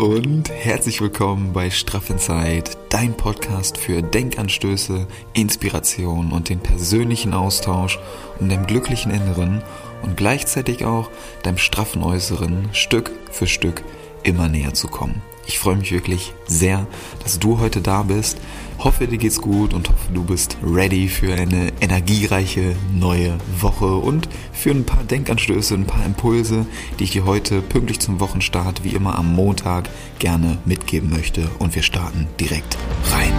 und 0.00 0.48
herzlich 0.48 1.02
willkommen 1.02 1.52
bei 1.52 1.68
Straff 1.68 2.08
Inside, 2.08 2.70
dein 2.88 3.14
Podcast 3.14 3.76
für 3.76 4.00
Denkanstöße, 4.00 5.06
Inspiration 5.34 6.32
und 6.32 6.48
den 6.48 6.58
persönlichen 6.58 7.34
Austausch, 7.34 7.98
um 8.38 8.48
dem 8.48 8.64
glücklichen 8.64 9.12
Inneren 9.12 9.62
und 10.00 10.16
gleichzeitig 10.16 10.86
auch 10.86 11.10
deinem 11.42 11.58
straffen 11.58 12.02
Äußeren 12.02 12.70
Stück 12.72 13.10
für 13.30 13.46
Stück 13.46 13.82
immer 14.22 14.48
näher 14.48 14.72
zu 14.72 14.88
kommen. 14.88 15.20
Ich 15.46 15.58
freue 15.58 15.76
mich 15.76 15.92
wirklich 15.92 16.32
sehr, 16.46 16.86
dass 17.22 17.38
du 17.38 17.58
heute 17.58 17.82
da 17.82 18.02
bist. 18.02 18.38
Hoffe, 18.82 19.06
dir 19.06 19.18
geht's 19.18 19.42
gut 19.42 19.74
und 19.74 19.90
hoffe, 19.90 20.10
du 20.14 20.24
bist 20.24 20.56
ready 20.62 21.06
für 21.06 21.34
eine 21.34 21.70
energiereiche 21.82 22.74
neue 22.94 23.36
Woche 23.60 23.94
und 23.94 24.26
für 24.54 24.70
ein 24.70 24.86
paar 24.86 25.04
Denkanstöße, 25.04 25.74
ein 25.74 25.84
paar 25.84 26.02
Impulse, 26.06 26.64
die 26.98 27.04
ich 27.04 27.10
dir 27.10 27.26
heute 27.26 27.60
pünktlich 27.60 28.00
zum 28.00 28.20
Wochenstart 28.20 28.82
wie 28.82 28.94
immer 28.94 29.18
am 29.18 29.34
Montag 29.34 29.90
gerne 30.18 30.56
mitgeben 30.64 31.10
möchte. 31.10 31.50
Und 31.58 31.74
wir 31.74 31.82
starten 31.82 32.26
direkt 32.40 32.78
rein. 33.12 33.34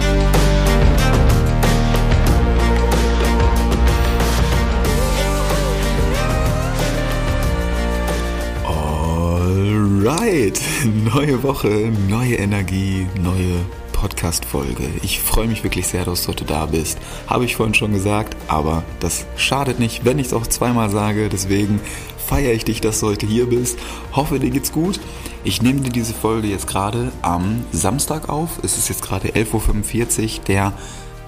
Alright, 8.64 10.60
neue 11.12 11.42
Woche, 11.42 11.90
neue 12.08 12.36
Energie, 12.36 13.08
neue 13.20 13.64
Podcast-Folge. 14.02 14.88
Ich 15.04 15.20
freue 15.20 15.46
mich 15.46 15.62
wirklich 15.62 15.86
sehr, 15.86 16.04
dass 16.04 16.24
du 16.24 16.30
heute 16.30 16.44
da 16.44 16.66
bist. 16.66 16.98
Habe 17.28 17.44
ich 17.44 17.54
vorhin 17.54 17.72
schon 17.72 17.92
gesagt, 17.92 18.36
aber 18.48 18.82
das 18.98 19.26
schadet 19.36 19.78
nicht, 19.78 20.04
wenn 20.04 20.18
ich 20.18 20.26
es 20.26 20.32
auch 20.32 20.44
zweimal 20.44 20.90
sage. 20.90 21.28
Deswegen 21.28 21.80
feiere 22.18 22.52
ich 22.52 22.64
dich, 22.64 22.80
dass 22.80 22.98
du 22.98 23.06
heute 23.06 23.26
hier 23.26 23.46
bist. 23.46 23.78
Hoffe, 24.12 24.40
dir 24.40 24.50
geht's 24.50 24.72
gut. 24.72 24.98
Ich 25.44 25.62
nehme 25.62 25.82
dir 25.82 25.92
diese 25.92 26.14
Folge 26.14 26.48
jetzt 26.48 26.66
gerade 26.66 27.12
am 27.22 27.64
Samstag 27.70 28.28
auf. 28.28 28.58
Es 28.64 28.76
ist 28.76 28.88
jetzt 28.88 29.02
gerade 29.02 29.28
11.45 29.28 30.38
Uhr, 30.38 30.44
der 30.48 30.72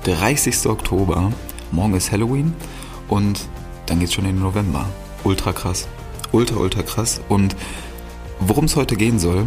30. 0.02 0.66
Oktober. 0.66 1.32
Morgen 1.70 1.94
ist 1.94 2.10
Halloween 2.10 2.54
und 3.06 3.38
dann 3.86 4.00
geht's 4.00 4.14
schon 4.14 4.24
in 4.24 4.34
den 4.34 4.42
November. 4.42 4.84
Ultra 5.22 5.52
krass. 5.52 5.86
Ultra, 6.32 6.56
ultra 6.56 6.82
krass. 6.82 7.20
Und 7.28 7.54
worum 8.40 8.64
es 8.64 8.74
heute 8.74 8.96
gehen 8.96 9.20
soll, 9.20 9.46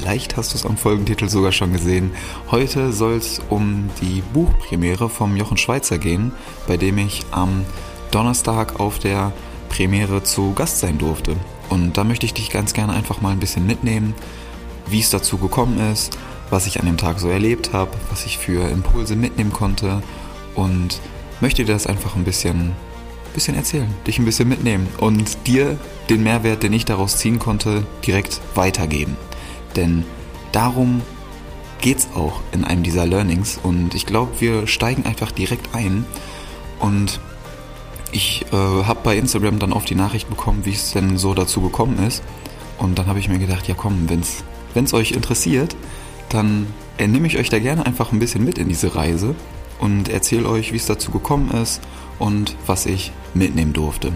vielleicht 0.00 0.36
hast 0.36 0.52
du 0.52 0.56
es 0.56 0.66
am 0.66 0.76
Folgentitel 0.76 1.28
sogar 1.28 1.52
schon 1.52 1.72
gesehen. 1.72 2.12
Heute 2.50 2.92
soll 2.92 3.14
es 3.14 3.40
um 3.48 3.90
die 4.00 4.22
Buchpremiere 4.32 5.08
vom 5.08 5.36
Jochen 5.36 5.56
Schweizer 5.56 5.98
gehen, 5.98 6.32
bei 6.66 6.76
dem 6.76 6.98
ich 6.98 7.24
am 7.30 7.64
Donnerstag 8.10 8.80
auf 8.80 8.98
der 8.98 9.32
Premiere 9.68 10.22
zu 10.22 10.52
Gast 10.54 10.80
sein 10.80 10.98
durfte. 10.98 11.36
Und 11.68 11.96
da 11.96 12.04
möchte 12.04 12.26
ich 12.26 12.34
dich 12.34 12.50
ganz 12.50 12.72
gerne 12.72 12.92
einfach 12.92 13.20
mal 13.20 13.30
ein 13.30 13.40
bisschen 13.40 13.66
mitnehmen, 13.66 14.14
wie 14.86 15.00
es 15.00 15.10
dazu 15.10 15.38
gekommen 15.38 15.78
ist, 15.92 16.18
was 16.50 16.66
ich 16.66 16.80
an 16.80 16.86
dem 16.86 16.96
Tag 16.98 17.18
so 17.18 17.28
erlebt 17.28 17.72
habe, 17.72 17.90
was 18.10 18.26
ich 18.26 18.38
für 18.38 18.68
Impulse 18.68 19.16
mitnehmen 19.16 19.52
konnte 19.52 20.02
und 20.54 21.00
möchte 21.40 21.64
dir 21.64 21.72
das 21.72 21.86
einfach 21.86 22.16
ein 22.16 22.24
bisschen 22.24 22.72
bisschen 23.32 23.56
erzählen, 23.56 23.88
dich 24.06 24.18
ein 24.18 24.24
bisschen 24.24 24.48
mitnehmen 24.48 24.88
und 24.98 25.46
dir 25.46 25.78
den 26.10 26.22
Mehrwert, 26.22 26.62
den 26.62 26.72
ich 26.72 26.84
daraus 26.84 27.16
ziehen 27.16 27.38
konnte, 27.38 27.86
direkt 28.06 28.40
weitergeben. 28.54 29.16
Denn 29.76 30.04
darum 30.52 31.02
geht's 31.80 32.08
auch 32.14 32.40
in 32.52 32.64
einem 32.64 32.82
dieser 32.82 33.06
Learnings. 33.06 33.58
Und 33.62 33.94
ich 33.94 34.06
glaube, 34.06 34.32
wir 34.40 34.66
steigen 34.66 35.04
einfach 35.04 35.32
direkt 35.32 35.74
ein. 35.74 36.04
Und 36.78 37.20
ich 38.12 38.44
äh, 38.52 38.56
habe 38.56 39.00
bei 39.02 39.16
Instagram 39.16 39.58
dann 39.58 39.72
oft 39.72 39.88
die 39.88 39.94
Nachricht 39.94 40.28
bekommen, 40.28 40.64
wie 40.64 40.72
es 40.72 40.92
denn 40.92 41.16
so 41.18 41.34
dazu 41.34 41.60
gekommen 41.60 41.98
ist. 42.06 42.22
Und 42.78 42.98
dann 42.98 43.06
habe 43.06 43.18
ich 43.18 43.28
mir 43.28 43.38
gedacht, 43.38 43.68
ja 43.68 43.74
komm, 43.74 44.08
wenn's 44.08 44.44
wenn's 44.74 44.94
euch 44.94 45.12
interessiert, 45.12 45.76
dann 46.28 46.66
nehme 46.98 47.26
ich 47.26 47.38
euch 47.38 47.50
da 47.50 47.58
gerne 47.58 47.84
einfach 47.84 48.12
ein 48.12 48.18
bisschen 48.18 48.44
mit 48.44 48.58
in 48.58 48.68
diese 48.68 48.94
Reise 48.94 49.34
und 49.80 50.08
erzähle 50.08 50.48
euch, 50.48 50.72
wie 50.72 50.76
es 50.76 50.86
dazu 50.86 51.10
gekommen 51.10 51.50
ist 51.50 51.80
und 52.18 52.56
was 52.66 52.86
ich 52.86 53.12
mitnehmen 53.34 53.72
durfte. 53.72 54.12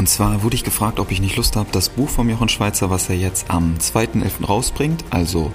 Und 0.00 0.06
zwar 0.06 0.42
wurde 0.42 0.54
ich 0.54 0.64
gefragt, 0.64 0.98
ob 0.98 1.10
ich 1.10 1.20
nicht 1.20 1.36
Lust 1.36 1.56
habe, 1.56 1.68
das 1.72 1.90
Buch 1.90 2.08
von 2.08 2.26
Jochen 2.26 2.48
Schweizer, 2.48 2.88
was 2.88 3.10
er 3.10 3.16
jetzt 3.16 3.50
am 3.50 3.74
2.11. 3.78 4.46
rausbringt, 4.46 5.04
also 5.10 5.52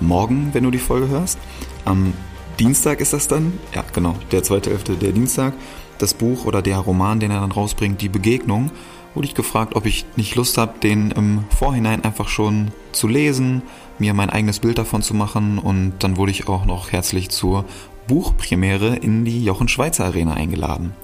morgen, 0.00 0.48
wenn 0.54 0.64
du 0.64 0.70
die 0.70 0.78
Folge 0.78 1.08
hörst. 1.08 1.38
Am 1.84 2.14
Dienstag 2.58 3.02
ist 3.02 3.12
das 3.12 3.28
dann, 3.28 3.52
ja 3.74 3.84
genau, 3.92 4.16
der 4.30 4.42
2.11., 4.42 4.96
der 4.96 5.12
Dienstag, 5.12 5.52
das 5.98 6.14
Buch 6.14 6.46
oder 6.46 6.62
der 6.62 6.78
Roman, 6.78 7.20
den 7.20 7.32
er 7.32 7.40
dann 7.40 7.52
rausbringt, 7.52 8.00
Die 8.00 8.08
Begegnung, 8.08 8.70
wurde 9.14 9.28
ich 9.28 9.34
gefragt, 9.34 9.76
ob 9.76 9.84
ich 9.84 10.06
nicht 10.16 10.36
Lust 10.36 10.56
habe, 10.56 10.78
den 10.78 11.10
im 11.10 11.44
Vorhinein 11.50 12.02
einfach 12.02 12.28
schon 12.28 12.72
zu 12.92 13.08
lesen, 13.08 13.60
mir 13.98 14.14
mein 14.14 14.30
eigenes 14.30 14.60
Bild 14.60 14.78
davon 14.78 15.02
zu 15.02 15.12
machen 15.12 15.58
und 15.58 15.96
dann 15.98 16.16
wurde 16.16 16.30
ich 16.30 16.48
auch 16.48 16.64
noch 16.64 16.92
herzlich 16.92 17.28
zur 17.28 17.66
Buchpremiere 18.08 18.96
in 18.96 19.26
die 19.26 19.44
Jochen 19.44 19.68
Schweizer 19.68 20.06
Arena 20.06 20.32
eingeladen. 20.32 20.94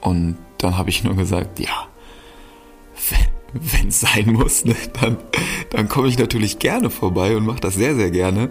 Und 0.00 0.38
dann 0.56 0.78
habe 0.78 0.88
ich 0.88 1.04
nur 1.04 1.14
gesagt, 1.14 1.60
ja, 1.60 1.88
wenn 3.52 3.88
es 3.88 4.00
sein 4.00 4.32
muss, 4.32 4.64
ne, 4.64 4.76
dann, 5.00 5.16
dann 5.70 5.88
komme 5.88 6.08
ich 6.08 6.18
natürlich 6.18 6.58
gerne 6.58 6.90
vorbei 6.90 7.36
und 7.36 7.46
mache 7.46 7.60
das 7.60 7.74
sehr, 7.74 7.94
sehr 7.94 8.10
gerne. 8.10 8.50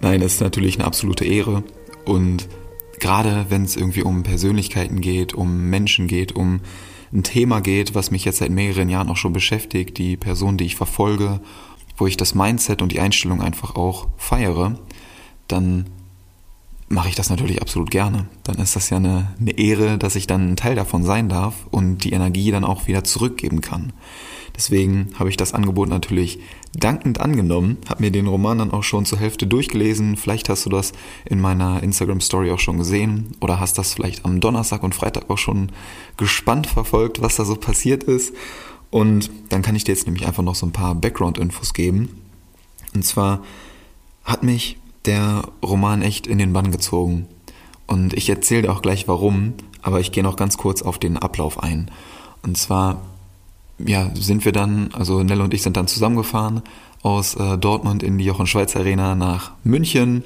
Nein, 0.00 0.20
das 0.20 0.34
ist 0.34 0.40
natürlich 0.40 0.76
eine 0.76 0.86
absolute 0.86 1.24
Ehre. 1.24 1.64
Und 2.04 2.48
gerade 3.00 3.46
wenn 3.48 3.64
es 3.64 3.76
irgendwie 3.76 4.02
um 4.02 4.22
Persönlichkeiten 4.22 5.00
geht, 5.00 5.34
um 5.34 5.70
Menschen 5.70 6.06
geht, 6.06 6.32
um 6.32 6.60
ein 7.12 7.22
Thema 7.22 7.60
geht, 7.60 7.94
was 7.94 8.10
mich 8.10 8.24
jetzt 8.24 8.38
seit 8.38 8.50
mehreren 8.50 8.88
Jahren 8.88 9.08
auch 9.08 9.16
schon 9.16 9.32
beschäftigt, 9.32 9.98
die 9.98 10.16
Person, 10.16 10.56
die 10.56 10.64
ich 10.64 10.76
verfolge, 10.76 11.40
wo 11.96 12.06
ich 12.06 12.16
das 12.16 12.34
Mindset 12.34 12.82
und 12.82 12.92
die 12.92 13.00
Einstellung 13.00 13.40
einfach 13.40 13.76
auch 13.76 14.08
feiere, 14.16 14.78
dann 15.46 15.88
mache 16.94 17.08
ich 17.08 17.14
das 17.14 17.28
natürlich 17.28 17.60
absolut 17.60 17.90
gerne. 17.90 18.26
Dann 18.44 18.56
ist 18.56 18.76
das 18.76 18.88
ja 18.88 18.96
eine, 18.96 19.34
eine 19.38 19.58
Ehre, 19.58 19.98
dass 19.98 20.16
ich 20.16 20.26
dann 20.26 20.52
ein 20.52 20.56
Teil 20.56 20.76
davon 20.76 21.02
sein 21.02 21.28
darf 21.28 21.54
und 21.70 22.04
die 22.04 22.12
Energie 22.12 22.50
dann 22.50 22.64
auch 22.64 22.86
wieder 22.86 23.04
zurückgeben 23.04 23.60
kann. 23.60 23.92
Deswegen 24.56 25.10
habe 25.18 25.28
ich 25.28 25.36
das 25.36 25.52
Angebot 25.52 25.88
natürlich 25.88 26.38
dankend 26.72 27.20
angenommen, 27.20 27.78
habe 27.88 28.04
mir 28.04 28.12
den 28.12 28.28
Roman 28.28 28.58
dann 28.58 28.70
auch 28.70 28.84
schon 28.84 29.04
zur 29.04 29.18
Hälfte 29.18 29.48
durchgelesen. 29.48 30.16
Vielleicht 30.16 30.48
hast 30.48 30.64
du 30.64 30.70
das 30.70 30.92
in 31.24 31.40
meiner 31.40 31.82
Instagram 31.82 32.20
Story 32.20 32.52
auch 32.52 32.60
schon 32.60 32.78
gesehen 32.78 33.32
oder 33.40 33.58
hast 33.58 33.76
das 33.78 33.94
vielleicht 33.94 34.24
am 34.24 34.40
Donnerstag 34.40 34.84
und 34.84 34.94
Freitag 34.94 35.28
auch 35.28 35.38
schon 35.38 35.72
gespannt 36.16 36.68
verfolgt, 36.68 37.20
was 37.20 37.34
da 37.34 37.44
so 37.44 37.56
passiert 37.56 38.04
ist. 38.04 38.32
Und 38.90 39.30
dann 39.48 39.62
kann 39.62 39.74
ich 39.74 39.82
dir 39.82 39.92
jetzt 39.92 40.06
nämlich 40.06 40.26
einfach 40.26 40.44
noch 40.44 40.54
so 40.54 40.66
ein 40.66 40.72
paar 40.72 40.94
Background-Infos 40.94 41.74
geben. 41.74 42.20
Und 42.94 43.04
zwar 43.04 43.42
hat 44.22 44.44
mich 44.44 44.78
der 45.06 45.44
Roman 45.62 46.02
echt 46.02 46.26
in 46.26 46.38
den 46.38 46.52
Bann 46.52 46.70
gezogen. 46.70 47.26
Und 47.86 48.14
ich 48.14 48.28
erzähle 48.28 48.72
auch 48.72 48.82
gleich 48.82 49.08
warum, 49.08 49.54
aber 49.82 50.00
ich 50.00 50.12
gehe 50.12 50.22
noch 50.22 50.36
ganz 50.36 50.56
kurz 50.56 50.82
auf 50.82 50.98
den 50.98 51.18
Ablauf 51.18 51.62
ein. 51.62 51.90
Und 52.42 52.56
zwar, 52.56 53.02
ja, 53.78 54.10
sind 54.14 54.44
wir 54.44 54.52
dann, 54.52 54.90
also 54.92 55.22
Nell 55.22 55.40
und 55.40 55.52
ich 55.52 55.62
sind 55.62 55.76
dann 55.76 55.86
zusammengefahren 55.86 56.62
aus 57.02 57.34
äh, 57.34 57.58
Dortmund 57.58 58.02
in 58.02 58.16
die 58.16 58.24
Jochen 58.24 58.46
Schweiz 58.46 58.74
Arena 58.76 59.14
nach 59.14 59.52
München 59.62 60.24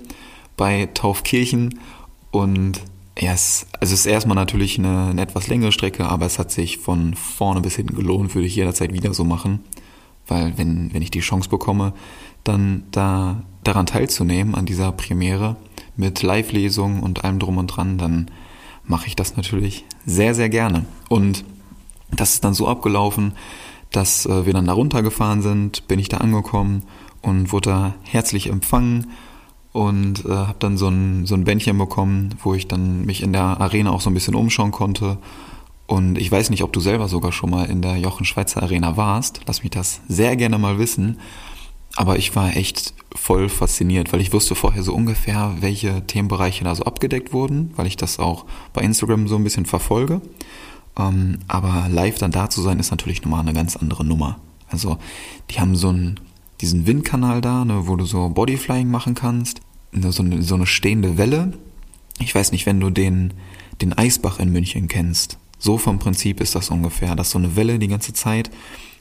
bei 0.56 0.88
Taufkirchen 0.94 1.80
und 2.30 2.80
ja, 3.18 3.32
es, 3.32 3.66
also 3.80 3.94
es 3.94 4.00
ist 4.00 4.06
erstmal 4.06 4.36
natürlich 4.36 4.78
eine, 4.78 5.08
eine 5.10 5.22
etwas 5.22 5.48
längere 5.48 5.72
Strecke, 5.72 6.06
aber 6.06 6.26
es 6.26 6.38
hat 6.38 6.52
sich 6.52 6.78
von 6.78 7.14
vorne 7.14 7.60
bis 7.60 7.74
hinten 7.74 7.96
gelohnt, 7.96 8.34
würde 8.34 8.46
ich 8.46 8.54
jederzeit 8.54 8.92
wieder 8.92 9.12
so 9.12 9.24
machen. 9.24 9.60
Weil 10.28 10.56
wenn, 10.56 10.92
wenn 10.94 11.02
ich 11.02 11.10
die 11.10 11.20
Chance 11.20 11.48
bekomme, 11.48 11.94
dann 12.44 12.84
da 12.92 13.42
daran 13.68 13.86
teilzunehmen, 13.86 14.54
an 14.54 14.66
dieser 14.66 14.90
Premiere 14.92 15.56
mit 15.96 16.22
Live-Lesungen 16.22 17.02
und 17.02 17.24
allem 17.24 17.38
drum 17.38 17.58
und 17.58 17.68
dran, 17.68 17.98
dann 17.98 18.30
mache 18.84 19.06
ich 19.06 19.16
das 19.16 19.36
natürlich 19.36 19.84
sehr, 20.06 20.34
sehr 20.34 20.48
gerne. 20.48 20.86
Und 21.08 21.44
das 22.10 22.34
ist 22.34 22.44
dann 22.44 22.54
so 22.54 22.66
abgelaufen, 22.66 23.32
dass 23.90 24.26
äh, 24.26 24.46
wir 24.46 24.52
dann 24.52 24.66
da 24.66 24.72
runtergefahren 24.72 25.42
sind, 25.42 25.86
bin 25.88 25.98
ich 25.98 26.08
da 26.08 26.18
angekommen 26.18 26.82
und 27.20 27.52
wurde 27.52 27.70
da 27.70 27.94
herzlich 28.02 28.48
empfangen 28.48 29.08
und 29.72 30.24
äh, 30.24 30.30
habe 30.30 30.58
dann 30.58 30.78
so 30.78 30.88
ein, 30.88 31.26
so 31.26 31.34
ein 31.34 31.44
Bändchen 31.44 31.76
bekommen, 31.76 32.34
wo 32.42 32.54
ich 32.54 32.68
dann 32.68 33.04
mich 33.04 33.22
in 33.22 33.32
der 33.32 33.60
Arena 33.60 33.90
auch 33.90 34.00
so 34.00 34.08
ein 34.08 34.14
bisschen 34.14 34.34
umschauen 34.34 34.70
konnte. 34.70 35.18
Und 35.86 36.18
ich 36.18 36.30
weiß 36.30 36.50
nicht, 36.50 36.62
ob 36.62 36.72
du 36.72 36.80
selber 36.80 37.08
sogar 37.08 37.32
schon 37.32 37.50
mal 37.50 37.64
in 37.64 37.82
der 37.82 37.96
Jochen 37.96 38.24
Schweizer 38.24 38.62
Arena 38.62 38.96
warst. 38.96 39.40
Lass 39.46 39.62
mich 39.62 39.70
das 39.70 40.00
sehr 40.08 40.36
gerne 40.36 40.58
mal 40.58 40.78
wissen. 40.78 41.18
Aber 41.98 42.16
ich 42.16 42.36
war 42.36 42.56
echt 42.56 42.94
voll 43.12 43.48
fasziniert, 43.48 44.12
weil 44.12 44.20
ich 44.20 44.32
wusste 44.32 44.54
vorher 44.54 44.84
so 44.84 44.94
ungefähr, 44.94 45.56
welche 45.58 46.06
Themenbereiche 46.06 46.62
da 46.62 46.72
so 46.76 46.84
abgedeckt 46.84 47.32
wurden, 47.32 47.72
weil 47.74 47.88
ich 47.88 47.96
das 47.96 48.20
auch 48.20 48.44
bei 48.72 48.82
Instagram 48.82 49.26
so 49.26 49.34
ein 49.34 49.42
bisschen 49.42 49.66
verfolge. 49.66 50.20
Ähm, 50.96 51.40
aber 51.48 51.88
live 51.90 52.16
dann 52.16 52.30
da 52.30 52.50
zu 52.50 52.62
sein, 52.62 52.78
ist 52.78 52.92
natürlich 52.92 53.22
nochmal 53.22 53.40
eine 53.40 53.52
ganz 53.52 53.74
andere 53.74 54.04
Nummer. 54.04 54.38
Also 54.68 54.98
die 55.50 55.58
haben 55.58 55.74
so 55.74 55.88
einen, 55.88 56.20
diesen 56.60 56.86
Windkanal 56.86 57.40
da, 57.40 57.64
ne, 57.64 57.88
wo 57.88 57.96
du 57.96 58.04
so 58.04 58.28
Bodyflying 58.28 58.88
machen 58.88 59.16
kannst, 59.16 59.60
ne, 59.90 60.12
so, 60.12 60.22
eine, 60.22 60.40
so 60.42 60.54
eine 60.54 60.66
stehende 60.66 61.18
Welle. 61.18 61.54
Ich 62.20 62.32
weiß 62.32 62.52
nicht, 62.52 62.64
wenn 62.64 62.78
du 62.78 62.90
den, 62.90 63.34
den 63.82 63.92
Eisbach 63.92 64.38
in 64.38 64.52
München 64.52 64.86
kennst. 64.86 65.36
So 65.58 65.78
vom 65.78 65.98
Prinzip 65.98 66.40
ist 66.40 66.54
das 66.54 66.70
ungefähr, 66.70 67.16
dass 67.16 67.32
so 67.32 67.38
eine 67.38 67.56
Welle 67.56 67.80
die 67.80 67.88
ganze 67.88 68.12
Zeit 68.12 68.52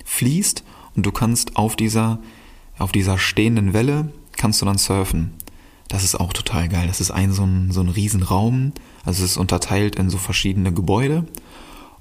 fließt 0.03 0.63
und 0.95 1.05
du 1.05 1.11
kannst 1.11 1.57
auf 1.57 1.75
dieser 1.75 2.17
auf 2.77 2.91
dieser 2.91 3.18
stehenden 3.18 3.74
Welle 3.74 4.12
kannst 4.35 4.62
du 4.62 4.65
dann 4.65 4.77
surfen. 4.77 5.33
Das 5.88 6.03
ist 6.03 6.15
auch 6.15 6.33
total 6.33 6.68
geil. 6.68 6.88
Das 6.88 7.01
ist 7.01 7.12
ein 7.12 7.31
so 7.31 7.44
ein, 7.44 7.71
so 7.71 7.81
ein 7.81 7.89
Riesenraum. 7.89 8.74
Also 9.06 9.24
es 9.24 9.31
ist 9.31 9.38
unterteilt 9.38 9.95
in 9.95 10.09
so 10.09 10.18
verschiedene 10.18 10.74
Gebäude. 10.74 11.25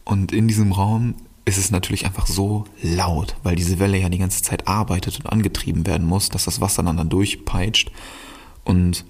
Und 0.04 0.32
in 0.32 0.48
diesem 0.48 0.72
Raum 0.72 1.14
ist 1.44 1.58
es 1.58 1.70
natürlich 1.70 2.04
einfach 2.04 2.26
so 2.26 2.64
laut, 2.82 3.36
weil 3.44 3.54
diese 3.54 3.78
Welle 3.78 3.98
ja 3.98 4.08
die 4.08 4.18
ganze 4.18 4.42
Zeit 4.42 4.66
arbeitet 4.66 5.20
und 5.20 5.26
angetrieben 5.26 5.86
werden 5.86 6.06
muss, 6.06 6.28
dass 6.28 6.44
das 6.44 6.60
Wasser 6.60 6.82
dann 6.82 6.96
da 6.96 7.04
durchpeitscht. 7.04 7.92
Und 8.64 9.04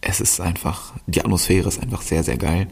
es 0.00 0.20
ist 0.20 0.40
einfach, 0.40 0.94
die 1.06 1.20
Atmosphäre 1.20 1.68
ist 1.68 1.80
einfach 1.80 2.02
sehr, 2.02 2.24
sehr 2.24 2.38
geil. 2.38 2.68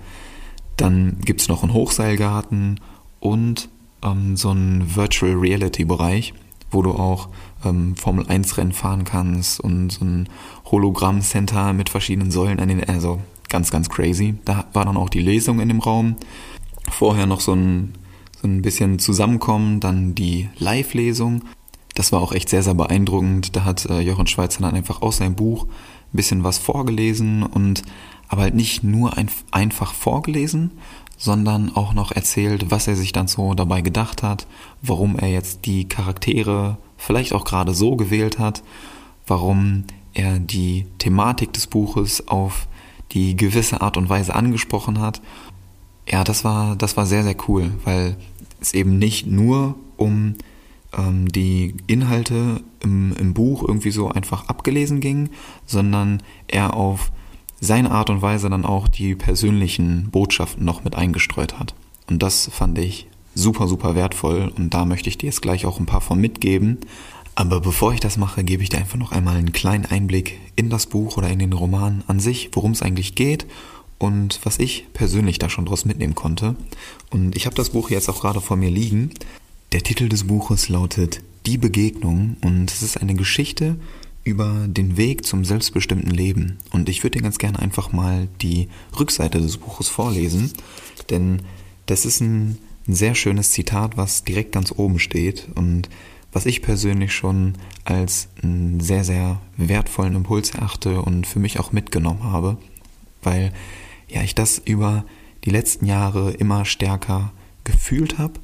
Dann 0.76 1.18
gibt 1.20 1.42
es 1.42 1.48
noch 1.48 1.62
einen 1.62 1.74
Hochseilgarten 1.74 2.80
und 3.20 3.68
ähm, 4.02 4.36
so 4.36 4.50
einen 4.50 4.96
Virtual 4.96 5.34
Reality 5.34 5.84
Bereich, 5.84 6.32
wo 6.70 6.82
du 6.82 6.92
auch 6.92 7.28
ähm, 7.64 7.96
Formel 7.96 8.26
1 8.26 8.56
Rennen 8.58 8.72
fahren 8.72 9.04
kannst 9.04 9.60
und 9.60 9.90
so 9.90 10.04
ein 10.04 10.28
Hologramm 10.70 11.20
Center 11.20 11.72
mit 11.72 11.88
verschiedenen 11.88 12.30
Säulen 12.30 12.60
an 12.60 12.68
den, 12.68 12.84
also 12.88 13.20
ganz, 13.48 13.70
ganz 13.70 13.88
crazy. 13.88 14.36
Da 14.44 14.66
war 14.72 14.84
dann 14.84 14.96
auch 14.96 15.10
die 15.10 15.20
Lesung 15.20 15.60
in 15.60 15.68
dem 15.68 15.80
Raum. 15.80 16.16
Vorher 16.90 17.26
noch 17.26 17.40
so 17.40 17.52
ein, 17.52 17.94
so 18.40 18.48
ein 18.48 18.62
bisschen 18.62 18.98
Zusammenkommen, 18.98 19.80
dann 19.80 20.14
die 20.14 20.48
Live-Lesung. 20.58 21.42
Das 21.94 22.12
war 22.12 22.20
auch 22.20 22.32
echt 22.32 22.48
sehr, 22.48 22.62
sehr 22.62 22.74
beeindruckend. 22.74 23.54
Da 23.56 23.64
hat 23.64 23.84
äh, 23.86 24.00
Jochen 24.00 24.26
Schweizer 24.26 24.62
dann 24.62 24.74
einfach 24.74 25.02
aus 25.02 25.18
seinem 25.18 25.34
Buch 25.34 25.66
ein 25.66 26.16
bisschen 26.16 26.44
was 26.44 26.58
vorgelesen 26.58 27.42
und 27.42 27.82
aber 28.28 28.42
halt 28.42 28.54
nicht 28.54 28.84
nur 28.84 29.16
ein, 29.16 29.28
einfach 29.50 29.92
vorgelesen, 29.92 30.70
sondern 31.20 31.76
auch 31.76 31.92
noch 31.92 32.12
erzählt, 32.12 32.70
was 32.70 32.88
er 32.88 32.96
sich 32.96 33.12
dann 33.12 33.28
so 33.28 33.52
dabei 33.52 33.82
gedacht 33.82 34.22
hat, 34.22 34.46
warum 34.80 35.18
er 35.18 35.28
jetzt 35.28 35.66
die 35.66 35.86
Charaktere 35.86 36.78
vielleicht 36.96 37.34
auch 37.34 37.44
gerade 37.44 37.74
so 37.74 37.94
gewählt 37.94 38.38
hat, 38.38 38.62
warum 39.26 39.84
er 40.14 40.38
die 40.38 40.86
Thematik 40.96 41.52
des 41.52 41.66
Buches 41.66 42.26
auf 42.26 42.66
die 43.12 43.36
gewisse 43.36 43.82
Art 43.82 43.98
und 43.98 44.08
Weise 44.08 44.34
angesprochen 44.34 44.98
hat. 44.98 45.20
Ja, 46.08 46.24
das 46.24 46.42
war, 46.42 46.74
das 46.74 46.96
war 46.96 47.04
sehr, 47.04 47.22
sehr 47.22 47.36
cool, 47.48 47.70
weil 47.84 48.16
es 48.58 48.72
eben 48.72 48.98
nicht 48.98 49.26
nur 49.26 49.74
um 49.98 50.36
ähm, 50.96 51.28
die 51.28 51.74
Inhalte 51.86 52.62
im, 52.82 53.14
im 53.18 53.34
Buch 53.34 53.62
irgendwie 53.68 53.90
so 53.90 54.08
einfach 54.08 54.48
abgelesen 54.48 55.00
ging, 55.00 55.28
sondern 55.66 56.22
er 56.48 56.72
auf 56.72 57.12
seine 57.60 57.90
Art 57.90 58.10
und 58.10 58.22
Weise 58.22 58.48
dann 58.48 58.64
auch 58.64 58.88
die 58.88 59.14
persönlichen 59.14 60.10
Botschaften 60.10 60.64
noch 60.64 60.82
mit 60.84 60.96
eingestreut 60.96 61.58
hat. 61.58 61.74
Und 62.08 62.22
das 62.22 62.50
fand 62.52 62.78
ich 62.78 63.06
super, 63.34 63.68
super 63.68 63.94
wertvoll 63.94 64.52
und 64.56 64.74
da 64.74 64.84
möchte 64.84 65.08
ich 65.08 65.18
dir 65.18 65.26
jetzt 65.26 65.42
gleich 65.42 65.66
auch 65.66 65.78
ein 65.78 65.86
paar 65.86 66.00
von 66.00 66.20
mitgeben. 66.20 66.78
Aber 67.34 67.60
bevor 67.60 67.92
ich 67.92 68.00
das 68.00 68.16
mache, 68.16 68.44
gebe 68.44 68.62
ich 68.62 68.70
dir 68.70 68.78
einfach 68.78 68.98
noch 68.98 69.12
einmal 69.12 69.36
einen 69.36 69.52
kleinen 69.52 69.86
Einblick 69.86 70.38
in 70.56 70.68
das 70.68 70.86
Buch 70.86 71.16
oder 71.16 71.28
in 71.28 71.38
den 71.38 71.52
Roman 71.52 72.02
an 72.06 72.20
sich, 72.20 72.50
worum 72.52 72.72
es 72.72 72.82
eigentlich 72.82 73.14
geht 73.14 73.46
und 73.98 74.40
was 74.44 74.58
ich 74.58 74.86
persönlich 74.92 75.38
da 75.38 75.48
schon 75.48 75.66
draus 75.66 75.84
mitnehmen 75.84 76.14
konnte. 76.14 76.56
Und 77.10 77.36
ich 77.36 77.46
habe 77.46 77.56
das 77.56 77.70
Buch 77.70 77.90
jetzt 77.90 78.08
auch 78.08 78.20
gerade 78.20 78.40
vor 78.40 78.56
mir 78.56 78.70
liegen. 78.70 79.10
Der 79.72 79.82
Titel 79.82 80.08
des 80.08 80.26
Buches 80.26 80.68
lautet 80.68 81.22
Die 81.46 81.58
Begegnung 81.58 82.36
und 82.42 82.70
es 82.70 82.82
ist 82.82 82.96
eine 83.00 83.14
Geschichte 83.14 83.76
über 84.30 84.66
den 84.66 84.96
Weg 84.96 85.26
zum 85.26 85.44
selbstbestimmten 85.44 86.10
Leben. 86.10 86.58
Und 86.70 86.88
ich 86.88 87.02
würde 87.02 87.18
dir 87.18 87.22
ganz 87.22 87.38
gerne 87.38 87.58
einfach 87.58 87.92
mal 87.92 88.28
die 88.40 88.68
Rückseite 88.98 89.40
des 89.40 89.58
Buches 89.58 89.88
vorlesen, 89.88 90.52
denn 91.10 91.42
das 91.86 92.06
ist 92.06 92.20
ein, 92.20 92.58
ein 92.88 92.94
sehr 92.94 93.14
schönes 93.14 93.50
Zitat, 93.50 93.96
was 93.96 94.24
direkt 94.24 94.52
ganz 94.52 94.72
oben 94.74 94.98
steht 94.98 95.48
und 95.54 95.88
was 96.32 96.46
ich 96.46 96.62
persönlich 96.62 97.12
schon 97.12 97.54
als 97.84 98.28
einen 98.42 98.80
sehr, 98.80 99.02
sehr 99.02 99.40
wertvollen 99.56 100.14
Impuls 100.14 100.50
erachte 100.50 101.02
und 101.02 101.26
für 101.26 101.40
mich 101.40 101.58
auch 101.58 101.72
mitgenommen 101.72 102.22
habe, 102.22 102.56
weil 103.22 103.52
ja 104.08 104.22
ich 104.22 104.36
das 104.36 104.62
über 104.64 105.04
die 105.44 105.50
letzten 105.50 105.86
Jahre 105.86 106.30
immer 106.30 106.64
stärker 106.64 107.32
gefühlt 107.64 108.18
habe 108.18 108.34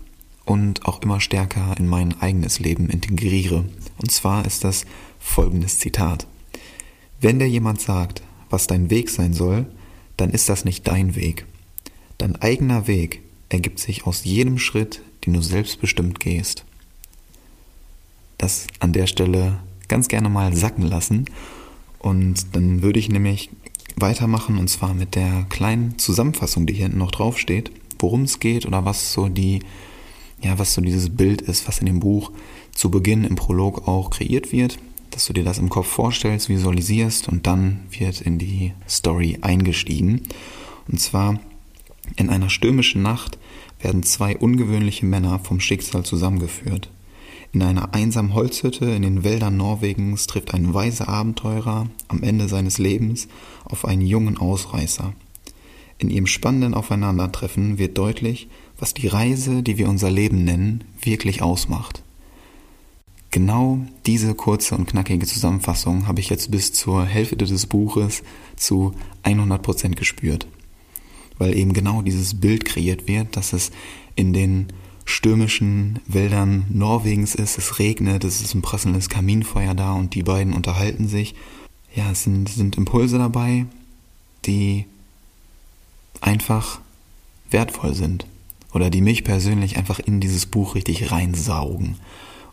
und 0.47 0.87
auch 0.87 1.03
immer 1.03 1.21
stärker 1.21 1.75
in 1.79 1.87
mein 1.87 2.19
eigenes 2.21 2.59
Leben 2.61 2.89
integriere. 2.89 3.67
Und 3.99 4.11
zwar 4.11 4.47
ist 4.47 4.65
das 4.65 4.87
folgendes 5.19 5.79
Zitat. 5.79 6.27
Wenn 7.21 7.39
dir 7.39 7.49
jemand 7.49 7.81
sagt, 7.81 8.23
was 8.49 8.67
dein 8.67 8.89
Weg 8.89 9.11
sein 9.11 9.35
soll, 9.35 9.67
dann 10.17 10.31
ist 10.31 10.49
das 10.49 10.65
nicht 10.65 10.87
dein 10.87 11.15
Weg. 11.15 11.45
Dein 12.17 12.41
eigener 12.41 12.87
Weg 12.87 13.21
ergibt 13.49 13.81
sich 13.81 14.07
aus 14.07 14.25
jedem 14.25 14.59
Schritt, 14.59 15.03
den 15.25 15.35
du 15.35 15.43
selbstbestimmt 15.43 16.21
gehst. 16.21 16.65
Das 18.39 18.67
an 18.81 18.93
der 18.93 19.07
Stelle 19.07 19.59
ganz 19.89 20.09
gerne 20.09 20.29
mal 20.29 20.55
sacken 20.55 20.85
lassen. 20.85 21.27
Und 21.99 22.55
dann 22.55 22.83
würde 22.83 22.99
ich 22.99 23.09
nämlich 23.09 23.51
weitermachen 23.97 24.59
und 24.59 24.69
zwar 24.69 24.95
mit 24.95 25.15
der 25.15 25.47
kleinen 25.49 25.99
Zusammenfassung, 25.99 26.67
die 26.67 26.75
hier 26.75 26.85
hinten 26.85 26.99
noch 26.99 27.11
draufsteht, 27.11 27.71
worum 27.99 28.23
es 28.23 28.41
geht 28.41 28.67
oder 28.67 28.85
was 28.85 29.13
so 29.13 29.29
die, 29.29 29.61
ja, 30.43 30.59
was 30.59 30.75
so 30.75 30.81
dieses 30.81 31.15
Bild 31.15 31.43
ist, 31.43 31.67
was 31.67 31.79
in 31.79 31.87
dem 31.87 32.01
Buch 32.01 32.33
zu 32.73 32.91
Beginn 32.91 33.25
im 33.25 33.37
Prolog 33.37 33.89
auch 33.89 34.11
kreiert 34.11 34.53
wird 34.53 34.79
dass 35.17 35.25
du 35.25 35.33
dir 35.33 35.45
das 35.45 35.57
im 35.57 35.71
Kopf 35.71 35.87
vorstellst, 35.87 36.51
visualisierst 36.51 37.29
und 37.29 37.47
dann 37.47 37.81
wird 37.91 38.21
in 38.21 38.39
die 38.39 38.75
Story 38.87 39.39
eingestiegen. 39.41 40.21
Und 40.89 41.01
zwar 41.01 41.41
in 42.17 42.29
einer 42.29 42.51
stürmischen 42.51 43.01
Nacht 43.01 43.39
werden 43.81 44.03
zwei 44.03 44.37
ungewöhnliche 44.37 45.07
Männer 45.07 45.39
vom 45.39 45.59
Schicksal 45.59 46.05
zusammengeführt. 46.05 46.91
In 47.55 47.63
einer 47.63 47.95
einsamen 47.95 48.35
Holzhütte 48.35 48.85
in 48.91 49.01
den 49.01 49.25
Wäldern 49.25 49.57
Norwegens 49.57 50.27
trifft 50.27 50.53
ein 50.53 50.75
weiser 50.75 51.09
Abenteurer 51.09 51.89
am 52.09 52.23
Ende 52.23 52.47
seines 52.47 52.77
Lebens 52.77 53.27
auf 53.65 53.87
einen 53.87 54.03
jungen 54.03 54.37
Ausreißer. 54.37 55.15
In 55.97 56.11
ihrem 56.11 56.27
spannenden 56.27 56.75
Aufeinandertreffen 56.75 57.79
wird 57.79 57.97
deutlich, 57.97 58.49
was 58.79 58.95
die 58.95 59.07
Reise, 59.07 59.63
die 59.63 59.79
wir 59.79 59.89
unser 59.89 60.11
Leben 60.11 60.45
nennen, 60.45 60.85
wirklich 61.01 61.43
ausmacht. 61.43 62.03
Genau 63.31 63.81
diese 64.07 64.35
kurze 64.35 64.77
und 64.77 64.87
knackige 64.87 65.27
Zusammenfassung 65.27 66.07
habe 66.07 66.21
ich 66.21 66.31
jetzt 66.31 66.51
bis 66.51 66.73
zur 66.73 67.05
Hälfte 67.05 67.37
des 67.37 67.67
Buches 67.67 68.23
zu 68.57 68.95
100% 69.25 69.95
gespürt. 69.95 70.47
Weil 71.39 71.57
eben 71.57 71.73
genau 71.73 72.03
dieses 72.03 72.41
Bild 72.41 72.65
kreiert 72.65 73.09
wird, 73.09 73.37
dass 73.37 73.53
es 73.53 73.73
in 74.15 74.33
den 74.33 74.69
stürmischen 75.05 76.01
Wäldern 76.07 76.65
Norwegens 76.71 77.35
ist, 77.35 77.59
es 77.59 77.79
regnet, 77.79 78.25
es 78.25 78.41
ist 78.41 78.55
ein 78.55 78.63
prasselndes 78.63 79.09
Kaminfeuer 79.09 79.75
da 79.75 79.93
und 79.93 80.15
die 80.15 80.23
beiden 80.23 80.55
unterhalten 80.55 81.07
sich. 81.09 81.35
Ja, 81.95 82.11
es 82.11 82.25
sind, 82.25 82.49
sind 82.49 82.77
Impulse 82.77 83.19
dabei, 83.19 83.67
die 84.47 84.87
einfach 86.21 86.81
wertvoll 87.51 87.95
sind 87.95 88.27
oder 88.77 88.91
die 88.91 89.01
mich 89.01 89.25
persönlich 89.25 89.79
einfach 89.79 90.01
in 90.01 90.21
dieses 90.21 90.45
Buch 90.45 90.75
richtig 90.75 91.11
reinsaugen. 91.11 91.97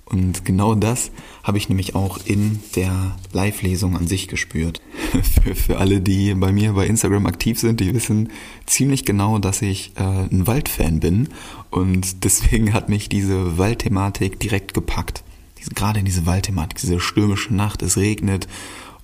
Und 0.05 0.45
genau 0.45 0.73
das 0.73 1.11
habe 1.43 1.57
ich 1.57 1.67
nämlich 1.67 1.95
auch 1.95 2.17
in 2.23 2.61
der 2.77 3.17
Live-Lesung 3.33 3.97
an 3.97 4.07
sich 4.07 4.29
gespürt. 4.29 4.81
für, 5.43 5.53
für 5.53 5.77
alle, 5.79 5.99
die 5.99 6.33
bei 6.33 6.53
mir 6.53 6.71
bei 6.73 6.87
Instagram 6.87 7.25
aktiv 7.25 7.59
sind, 7.59 7.81
die 7.81 7.93
wissen 7.93 8.29
ziemlich 8.65 9.03
genau, 9.03 9.37
dass 9.37 9.61
ich 9.61 9.91
äh, 9.97 10.03
ein 10.03 10.47
Waldfan 10.47 11.01
bin. 11.01 11.27
Und 11.71 12.23
deswegen 12.23 12.71
hat 12.71 12.87
mich 12.87 13.09
diese 13.09 13.57
Waldthematik 13.57 14.39
direkt 14.39 14.73
gepackt. 14.73 15.25
Diese, 15.59 15.71
gerade 15.71 15.99
in 15.99 16.05
diese 16.05 16.25
Waldthematik, 16.25 16.77
diese 16.77 17.01
stürmische 17.01 17.53
Nacht, 17.53 17.81
es 17.81 17.97
regnet 17.97 18.47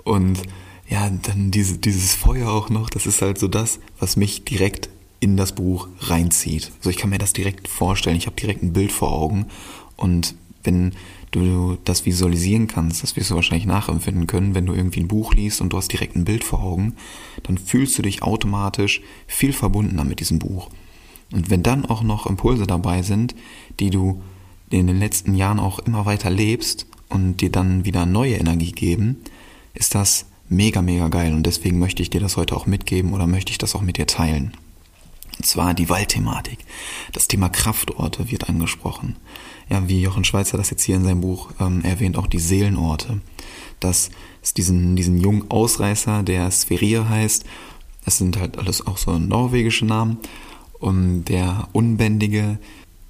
und 0.05 0.41
ja, 0.87 1.09
dann 1.09 1.51
diese, 1.51 1.79
dieses 1.79 2.15
Feuer 2.15 2.49
auch 2.49 2.69
noch, 2.69 2.89
das 2.89 3.05
ist 3.05 3.21
halt 3.21 3.37
so 3.37 3.49
das, 3.49 3.79
was 3.99 4.15
mich 4.15 4.45
direkt 4.45 4.89
in 5.19 5.37
das 5.37 5.53
Buch 5.53 5.87
reinzieht. 5.99 6.71
Also 6.77 6.89
ich 6.89 6.97
kann 6.97 7.09
mir 7.09 7.17
das 7.17 7.33
direkt 7.33 7.67
vorstellen, 7.67 8.15
ich 8.15 8.25
habe 8.25 8.39
direkt 8.39 8.63
ein 8.63 8.73
Bild 8.73 8.91
vor 8.91 9.11
Augen 9.11 9.47
und 9.97 10.35
wenn 10.63 10.93
du 11.31 11.77
das 11.85 12.05
visualisieren 12.05 12.67
kannst, 12.67 13.03
das 13.03 13.15
wirst 13.15 13.29
du 13.29 13.35
wahrscheinlich 13.35 13.67
nachempfinden 13.67 14.27
können, 14.27 14.55
wenn 14.55 14.65
du 14.65 14.73
irgendwie 14.73 15.01
ein 15.01 15.07
Buch 15.07 15.33
liest 15.33 15.61
und 15.61 15.71
du 15.71 15.77
hast 15.77 15.91
direkt 15.91 16.15
ein 16.15 16.25
Bild 16.25 16.43
vor 16.43 16.63
Augen, 16.63 16.95
dann 17.43 17.57
fühlst 17.57 17.97
du 17.97 18.01
dich 18.01 18.23
automatisch 18.23 19.01
viel 19.27 19.53
verbundener 19.53 20.03
mit 20.03 20.19
diesem 20.19 20.39
Buch. 20.39 20.69
Und 21.31 21.49
wenn 21.49 21.63
dann 21.63 21.85
auch 21.85 22.01
noch 22.01 22.25
Impulse 22.25 22.65
dabei 22.65 23.03
sind, 23.03 23.35
die 23.79 23.91
du 23.91 24.21
in 24.71 24.87
den 24.87 24.99
letzten 24.99 25.35
Jahren 25.35 25.59
auch 25.59 25.79
immer 25.79 26.05
weiter 26.05 26.29
lebst 26.29 26.87
und 27.09 27.37
dir 27.37 27.51
dann 27.51 27.85
wieder 27.85 28.05
neue 28.05 28.35
Energie 28.35 28.71
geben, 28.71 29.17
ist 29.73 29.95
das 29.95 30.25
mega, 30.47 30.81
mega 30.81 31.07
geil. 31.09 31.33
Und 31.33 31.45
deswegen 31.45 31.79
möchte 31.79 32.01
ich 32.01 32.09
dir 32.09 32.21
das 32.21 32.37
heute 32.37 32.55
auch 32.55 32.65
mitgeben 32.65 33.13
oder 33.13 33.27
möchte 33.27 33.51
ich 33.51 33.57
das 33.57 33.75
auch 33.75 33.81
mit 33.81 33.97
dir 33.97 34.07
teilen. 34.07 34.53
Und 35.39 35.45
zwar 35.45 35.73
die 35.73 35.89
Waldthematik. 35.89 36.59
Das 37.13 37.27
Thema 37.27 37.49
Kraftorte 37.49 38.29
wird 38.29 38.49
angesprochen 38.49 39.15
ja, 39.69 39.87
wie 39.87 40.01
Jochen 40.01 40.23
Schweizer 40.23 40.57
das 40.57 40.69
jetzt 40.69 40.83
hier 40.83 40.95
in 40.95 41.03
seinem 41.03 41.21
Buch 41.21 41.51
ähm, 41.59 41.83
erwähnt, 41.83 42.17
auch 42.17 42.27
die 42.27 42.39
Seelenorte. 42.39 43.21
Dass 43.79 44.09
es 44.41 44.53
diesen, 44.53 44.95
diesen 44.95 45.17
jungen 45.17 45.49
Ausreißer, 45.49 46.23
der 46.23 46.49
Spherier 46.51 47.07
heißt, 47.07 47.45
das 48.03 48.17
sind 48.17 48.39
halt 48.39 48.57
alles 48.57 48.85
auch 48.85 48.97
so 48.97 49.17
norwegische 49.17 49.85
Namen, 49.85 50.17
und 50.79 51.25
der 51.25 51.67
Unbändige, 51.73 52.57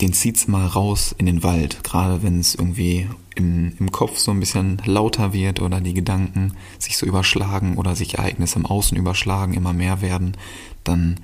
den 0.01 0.11
zieht's 0.11 0.47
mal 0.47 0.65
raus 0.65 1.13
in 1.17 1.27
den 1.27 1.43
Wald, 1.43 1.83
gerade 1.83 2.23
wenn 2.23 2.39
es 2.39 2.55
irgendwie 2.55 3.07
im, 3.35 3.73
im 3.77 3.91
Kopf 3.91 4.17
so 4.17 4.31
ein 4.31 4.39
bisschen 4.39 4.81
lauter 4.85 5.33
wird 5.33 5.61
oder 5.61 5.79
die 5.79 5.93
Gedanken 5.93 6.53
sich 6.79 6.97
so 6.97 7.05
überschlagen 7.05 7.77
oder 7.77 7.95
sich 7.95 8.17
Ereignisse 8.17 8.57
im 8.57 8.65
Außen 8.65 8.97
überschlagen, 8.97 9.53
immer 9.53 9.71
mehr 9.71 10.01
werden, 10.01 10.35
dann 10.83 11.19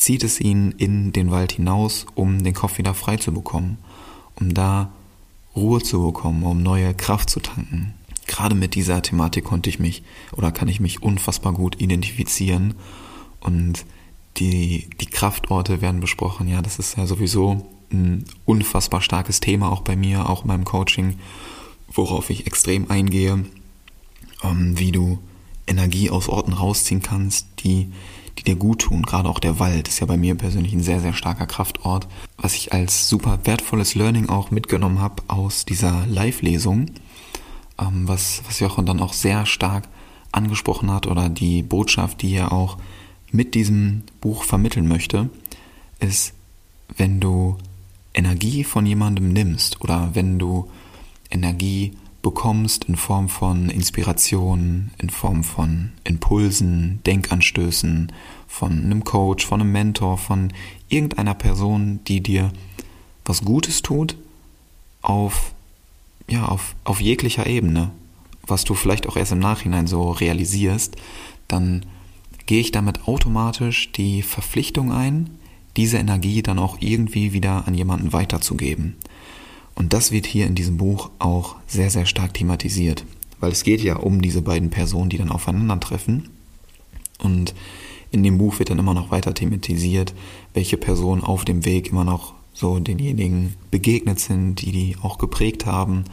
zieht 0.00 0.24
es 0.24 0.40
ihn 0.40 0.72
in 0.78 1.12
den 1.12 1.30
Wald 1.30 1.52
hinaus, 1.52 2.06
um 2.14 2.42
den 2.42 2.54
Kopf 2.54 2.78
wieder 2.78 2.94
frei 2.94 3.18
zu 3.18 3.34
bekommen, 3.34 3.76
um 4.34 4.54
da 4.54 4.90
Ruhe 5.54 5.82
zu 5.82 6.02
bekommen, 6.02 6.42
um 6.42 6.62
neue 6.62 6.94
Kraft 6.94 7.28
zu 7.28 7.38
tanken. 7.40 7.92
Gerade 8.26 8.54
mit 8.54 8.74
dieser 8.74 9.02
Thematik 9.02 9.44
konnte 9.44 9.68
ich 9.68 9.78
mich 9.78 10.02
oder 10.32 10.52
kann 10.52 10.68
ich 10.68 10.80
mich 10.80 11.02
unfassbar 11.02 11.52
gut 11.52 11.82
identifizieren 11.82 12.74
und 13.40 13.84
die, 14.38 14.88
die 15.02 15.06
Kraftorte 15.06 15.82
werden 15.82 16.00
besprochen. 16.00 16.48
Ja, 16.48 16.62
das 16.62 16.78
ist 16.78 16.96
ja 16.96 17.06
sowieso 17.06 17.68
ein 17.92 18.24
unfassbar 18.46 19.02
starkes 19.02 19.40
Thema 19.40 19.70
auch 19.70 19.82
bei 19.82 19.96
mir, 19.96 20.30
auch 20.30 20.42
in 20.42 20.48
meinem 20.48 20.64
Coaching, 20.64 21.18
worauf 21.92 22.30
ich 22.30 22.46
extrem 22.46 22.90
eingehe, 22.90 23.44
ähm, 24.42 24.78
wie 24.78 24.92
du 24.92 25.18
Energie 25.66 26.08
aus 26.08 26.30
Orten 26.30 26.54
rausziehen 26.54 27.02
kannst, 27.02 27.48
die, 27.64 27.92
die 28.38 28.44
dir 28.44 28.56
gut 28.56 28.80
tun. 28.82 29.02
Gerade 29.02 29.28
auch 29.28 29.38
der 29.38 29.58
Wald 29.58 29.88
ist 29.88 30.00
ja 30.00 30.06
bei 30.06 30.16
mir 30.16 30.34
persönlich 30.34 30.72
ein 30.72 30.82
sehr, 30.82 31.00
sehr 31.00 31.12
starker 31.12 31.46
Kraftort, 31.46 32.06
was 32.36 32.54
ich 32.54 32.72
als 32.72 33.08
super 33.08 33.40
wertvolles 33.44 33.94
Learning 33.94 34.28
auch 34.28 34.50
mitgenommen 34.50 35.00
habe 35.00 35.22
aus 35.28 35.64
dieser 35.64 36.06
Live-Lesung, 36.06 36.86
ähm, 37.78 38.08
was, 38.08 38.42
was 38.46 38.60
Jochen 38.60 38.86
dann 38.86 39.00
auch 39.00 39.12
sehr 39.12 39.46
stark 39.46 39.88
angesprochen 40.32 40.90
hat 40.90 41.06
oder 41.06 41.28
die 41.28 41.62
Botschaft, 41.62 42.22
die 42.22 42.34
er 42.34 42.52
auch 42.52 42.76
mit 43.32 43.54
diesem 43.54 44.02
Buch 44.20 44.44
vermitteln 44.44 44.88
möchte, 44.88 45.30
ist, 45.98 46.34
wenn 46.96 47.20
du 47.20 47.56
Energie 48.14 48.64
von 48.64 48.86
jemandem 48.86 49.32
nimmst 49.32 49.80
oder 49.80 50.10
wenn 50.14 50.38
du 50.38 50.68
Energie 51.30 51.96
bekommst 52.22 52.84
in 52.84 52.96
Form 52.96 53.28
von 53.28 53.70
Inspiration, 53.70 54.90
in 54.98 55.10
Form 55.10 55.42
von 55.44 55.92
Impulsen, 56.04 57.00
Denkanstößen, 57.06 58.12
von 58.46 58.72
einem 58.84 59.04
Coach, 59.04 59.46
von 59.46 59.60
einem 59.60 59.72
Mentor, 59.72 60.18
von 60.18 60.52
irgendeiner 60.88 61.34
Person, 61.34 62.00
die 62.06 62.20
dir 62.20 62.52
was 63.24 63.44
Gutes 63.44 63.82
tut, 63.82 64.16
auf, 65.02 65.52
ja, 66.28 66.46
auf, 66.46 66.74
auf 66.84 67.00
jeglicher 67.00 67.46
Ebene, 67.46 67.90
was 68.46 68.64
du 68.64 68.74
vielleicht 68.74 69.06
auch 69.08 69.16
erst 69.16 69.32
im 69.32 69.38
Nachhinein 69.38 69.86
so 69.86 70.10
realisierst, 70.10 70.96
dann 71.48 71.86
gehe 72.46 72.60
ich 72.60 72.72
damit 72.72 73.06
automatisch 73.06 73.92
die 73.92 74.22
Verpflichtung 74.22 74.92
ein, 74.92 75.30
diese 75.76 75.98
Energie 75.98 76.42
dann 76.42 76.58
auch 76.58 76.78
irgendwie 76.80 77.32
wieder 77.32 77.66
an 77.68 77.74
jemanden 77.74 78.12
weiterzugeben. 78.12 78.96
Und 79.74 79.92
das 79.92 80.12
wird 80.12 80.26
hier 80.26 80.46
in 80.46 80.54
diesem 80.54 80.76
Buch 80.76 81.10
auch 81.18 81.56
sehr, 81.66 81.90
sehr 81.90 82.06
stark 82.06 82.34
thematisiert, 82.34 83.04
weil 83.38 83.52
es 83.52 83.62
geht 83.62 83.82
ja 83.82 83.96
um 83.96 84.20
diese 84.20 84.42
beiden 84.42 84.70
Personen, 84.70 85.10
die 85.10 85.18
dann 85.18 85.30
aufeinandertreffen. 85.30 86.28
Und 87.18 87.54
in 88.10 88.22
dem 88.22 88.38
Buch 88.38 88.58
wird 88.58 88.70
dann 88.70 88.78
immer 88.78 88.94
noch 88.94 89.10
weiter 89.10 89.34
thematisiert, 89.34 90.14
welche 90.52 90.76
Personen 90.76 91.22
auf 91.22 91.44
dem 91.44 91.64
Weg 91.64 91.90
immer 91.90 92.04
noch 92.04 92.34
so 92.52 92.78
denjenigen 92.78 93.54
begegnet 93.70 94.20
sind, 94.20 94.56
die 94.56 94.72
die 94.72 94.96
auch 95.02 95.18
geprägt 95.18 95.66
haben 95.66 96.04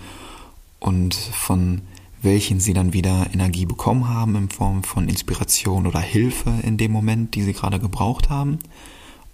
und 0.80 1.16
von 1.16 1.82
welchen 2.22 2.60
sie 2.60 2.74
dann 2.74 2.94
wieder 2.94 3.28
Energie 3.34 3.66
bekommen 3.66 4.08
haben 4.10 4.36
in 4.36 4.50
Form 4.50 4.84
von 4.84 5.08
Inspiration 5.08 5.88
oder 5.88 6.00
Hilfe 6.00 6.54
in 6.64 6.78
dem 6.78 6.92
Moment, 6.92 7.36
die 7.36 7.44
sie 7.44 7.54
gerade 7.54 7.80
gebraucht 7.80 8.30
haben 8.30 8.60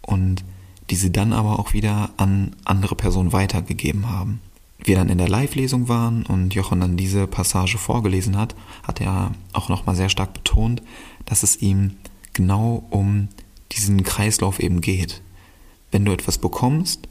und 0.02 0.44
die 0.90 0.96
sie 0.96 1.12
dann 1.12 1.34
aber 1.34 1.60
auch 1.60 1.74
wieder 1.74 2.12
an 2.18 2.56
andere 2.66 2.96
Personen 2.96 3.34
weitergegeben 3.34 4.10
haben. 4.10 4.42
Wir 4.84 4.98
dann 4.98 5.10
in 5.10 5.18
der 5.18 5.30
Live-Lesung 5.30 5.88
waren 5.88 6.26
und 6.26 6.54
Jochen 6.54 6.82
dann 6.82 6.98
diese 6.98 7.26
Passage 7.26 7.78
vorgelesen 7.78 8.38
hat, 8.38 8.56
hat 8.84 9.00
er 9.00 9.32
auch 9.54 9.70
nochmal 9.70 9.96
sehr 9.96 10.10
stark 10.10 10.34
betont, 10.34 10.82
dass 11.26 11.44
es 11.44 11.62
ihm 11.62 11.96
genau 12.34 12.84
um 12.90 13.30
diesen 13.72 14.04
Kreislauf 14.04 14.60
eben 14.60 14.82
geht. 14.82 15.22
Wenn 15.92 16.04
du 16.06 16.12
etwas 16.12 16.38
bekommst, 16.38 17.08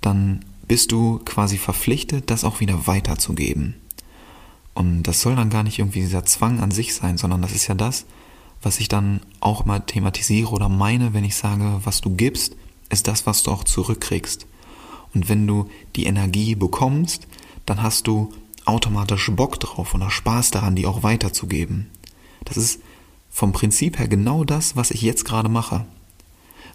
dann 0.00 0.44
bist 0.66 0.90
du 0.90 1.20
quasi 1.24 1.58
verpflichtet, 1.58 2.30
das 2.30 2.44
auch 2.44 2.60
wieder 2.60 2.86
weiterzugeben. 2.86 3.74
Und 4.74 5.04
das 5.04 5.20
soll 5.20 5.36
dann 5.36 5.50
gar 5.50 5.62
nicht 5.62 5.78
irgendwie 5.78 6.00
dieser 6.00 6.24
Zwang 6.24 6.60
an 6.60 6.70
sich 6.70 6.94
sein, 6.94 7.18
sondern 7.18 7.40
das 7.40 7.52
ist 7.52 7.66
ja 7.66 7.74
das, 7.74 8.04
was 8.62 8.80
ich 8.80 8.88
dann 8.88 9.20
auch 9.40 9.64
mal 9.64 9.80
thematisiere 9.80 10.50
oder 10.50 10.68
meine, 10.68 11.14
wenn 11.14 11.24
ich 11.24 11.36
sage, 11.36 11.80
was 11.84 12.00
du 12.00 12.10
gibst, 12.10 12.56
ist 12.90 13.08
das, 13.08 13.26
was 13.26 13.42
du 13.42 13.50
auch 13.50 13.64
zurückkriegst. 13.64 14.46
Und 15.14 15.28
wenn 15.28 15.46
du 15.46 15.68
die 15.96 16.06
Energie 16.06 16.54
bekommst, 16.54 17.26
dann 17.64 17.82
hast 17.82 18.06
du 18.06 18.32
automatisch 18.64 19.30
Bock 19.30 19.58
drauf 19.60 19.94
oder 19.94 20.10
Spaß 20.10 20.50
daran, 20.50 20.76
die 20.76 20.86
auch 20.86 21.02
weiterzugeben. 21.02 21.86
Das 22.44 22.56
ist 22.56 22.80
vom 23.30 23.52
Prinzip 23.52 23.98
her 23.98 24.08
genau 24.08 24.44
das, 24.44 24.76
was 24.76 24.90
ich 24.90 25.02
jetzt 25.02 25.24
gerade 25.24 25.48
mache. 25.48 25.84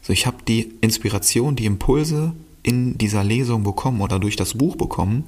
So, 0.01 0.13
ich 0.13 0.25
habe 0.25 0.37
die 0.47 0.73
Inspiration, 0.81 1.55
die 1.55 1.65
Impulse 1.65 2.33
in 2.63 2.97
dieser 2.97 3.23
Lesung 3.23 3.63
bekommen 3.63 4.01
oder 4.01 4.19
durch 4.19 4.35
das 4.35 4.55
Buch 4.55 4.75
bekommen 4.75 5.25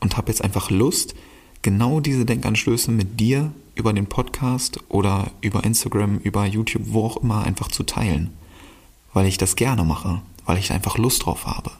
und 0.00 0.16
habe 0.16 0.28
jetzt 0.28 0.42
einfach 0.42 0.70
Lust, 0.70 1.14
genau 1.62 2.00
diese 2.00 2.24
Denkanstöße 2.24 2.90
mit 2.90 3.20
dir 3.20 3.52
über 3.74 3.92
den 3.92 4.06
Podcast 4.06 4.80
oder 4.88 5.30
über 5.40 5.64
Instagram, 5.64 6.18
über 6.18 6.46
YouTube, 6.46 6.82
wo 6.86 7.04
auch 7.04 7.18
immer 7.18 7.44
einfach 7.44 7.68
zu 7.68 7.82
teilen. 7.82 8.30
Weil 9.12 9.26
ich 9.26 9.38
das 9.38 9.56
gerne 9.56 9.84
mache, 9.84 10.22
weil 10.46 10.58
ich 10.58 10.72
einfach 10.72 10.98
Lust 10.98 11.26
drauf 11.26 11.46
habe. 11.46 11.72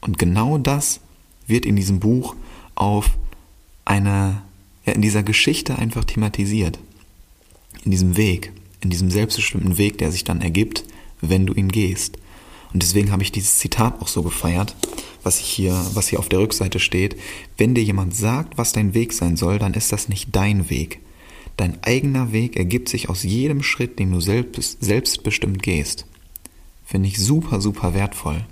Und 0.00 0.18
genau 0.18 0.58
das 0.58 1.00
wird 1.46 1.64
in 1.64 1.76
diesem 1.76 2.00
Buch 2.00 2.36
auf 2.74 3.10
eine, 3.84 4.42
ja, 4.84 4.92
in 4.92 5.02
dieser 5.02 5.22
Geschichte 5.22 5.78
einfach 5.78 6.04
thematisiert. 6.04 6.78
In 7.84 7.90
diesem 7.90 8.16
Weg, 8.16 8.52
in 8.80 8.90
diesem 8.90 9.10
selbstbestimmten 9.10 9.78
Weg, 9.78 9.98
der 9.98 10.12
sich 10.12 10.24
dann 10.24 10.40
ergibt, 10.40 10.84
wenn 11.20 11.46
du 11.46 11.54
ihn 11.54 11.68
gehst. 11.68 12.18
Und 12.72 12.82
deswegen 12.82 13.12
habe 13.12 13.22
ich 13.22 13.32
dieses 13.32 13.58
Zitat 13.58 14.00
auch 14.02 14.08
so 14.08 14.22
gefeiert, 14.22 14.74
was 15.22 15.38
hier, 15.38 15.80
was 15.94 16.08
hier 16.08 16.18
auf 16.18 16.28
der 16.28 16.40
Rückseite 16.40 16.80
steht. 16.80 17.16
Wenn 17.56 17.74
dir 17.74 17.84
jemand 17.84 18.14
sagt, 18.14 18.58
was 18.58 18.72
dein 18.72 18.94
Weg 18.94 19.12
sein 19.12 19.36
soll, 19.36 19.58
dann 19.58 19.74
ist 19.74 19.92
das 19.92 20.08
nicht 20.08 20.28
dein 20.32 20.68
Weg. 20.70 21.00
Dein 21.56 21.78
eigener 21.82 22.32
Weg 22.32 22.56
ergibt 22.56 22.88
sich 22.88 23.08
aus 23.08 23.22
jedem 23.22 23.62
Schritt, 23.62 23.98
den 23.98 24.10
du 24.10 24.20
selbst, 24.20 24.82
selbstbestimmt 24.82 25.62
gehst. 25.62 26.06
Finde 26.84 27.08
ich 27.08 27.18
super, 27.18 27.60
super 27.60 27.94
wertvoll. 27.94 28.44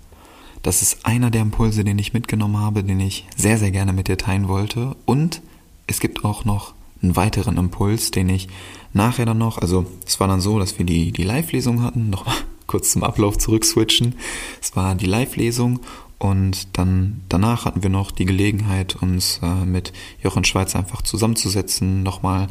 Das 0.63 0.83
ist 0.83 1.05
einer 1.05 1.31
der 1.31 1.43
Impulse, 1.43 1.83
den 1.83 1.99
ich 1.99 2.13
mitgenommen 2.13 2.59
habe, 2.59 2.85
den 2.85 3.01
ich 3.01 3.27
sehr, 3.37 3.59
sehr 3.59 3.73
gerne 3.73 3.93
mit 3.93 4.07
dir 4.07 4.17
teilen 4.17 4.47
wollte. 4.47 4.97
Und 5.05 5.43
es 5.89 5.99
gibt 5.99 6.25
auch 6.25 6.45
noch 6.45 6.75
einen 7.03 7.17
weiteren 7.17 7.57
Impuls, 7.57 8.13
den 8.13 8.29
ich 8.29 8.49
nachher 8.93 9.27
dann 9.27 9.39
noch, 9.39 9.59
also 9.59 9.87
es 10.07 10.21
war 10.21 10.29
dann 10.29 10.41
so, 10.41 10.61
dass 10.61 10.79
wir 10.79 10.87
die, 10.87 11.11
die 11.11 11.25
Live-Lesung 11.25 11.83
hatten, 11.83 12.11
nochmal 12.11 12.37
kurz 12.69 12.93
zum 12.93 13.03
Ablauf 13.03 13.39
zurückswitchen. 13.39 14.15
Es 14.61 14.77
war 14.77 14.95
die 14.95 15.07
Live-Lesung 15.07 15.81
und 16.19 16.79
dann 16.79 17.23
danach 17.29 17.65
hatten 17.65 17.83
wir 17.83 17.91
noch 17.91 18.13
die 18.13 18.25
Gelegenheit, 18.25 18.95
uns 19.03 19.41
äh, 19.43 19.65
mit 19.65 19.93
Jochen 20.23 20.45
Schweiz 20.45 20.77
einfach 20.77 21.03
zusammenzusetzen, 21.03 22.05
nochmal 22.05 22.47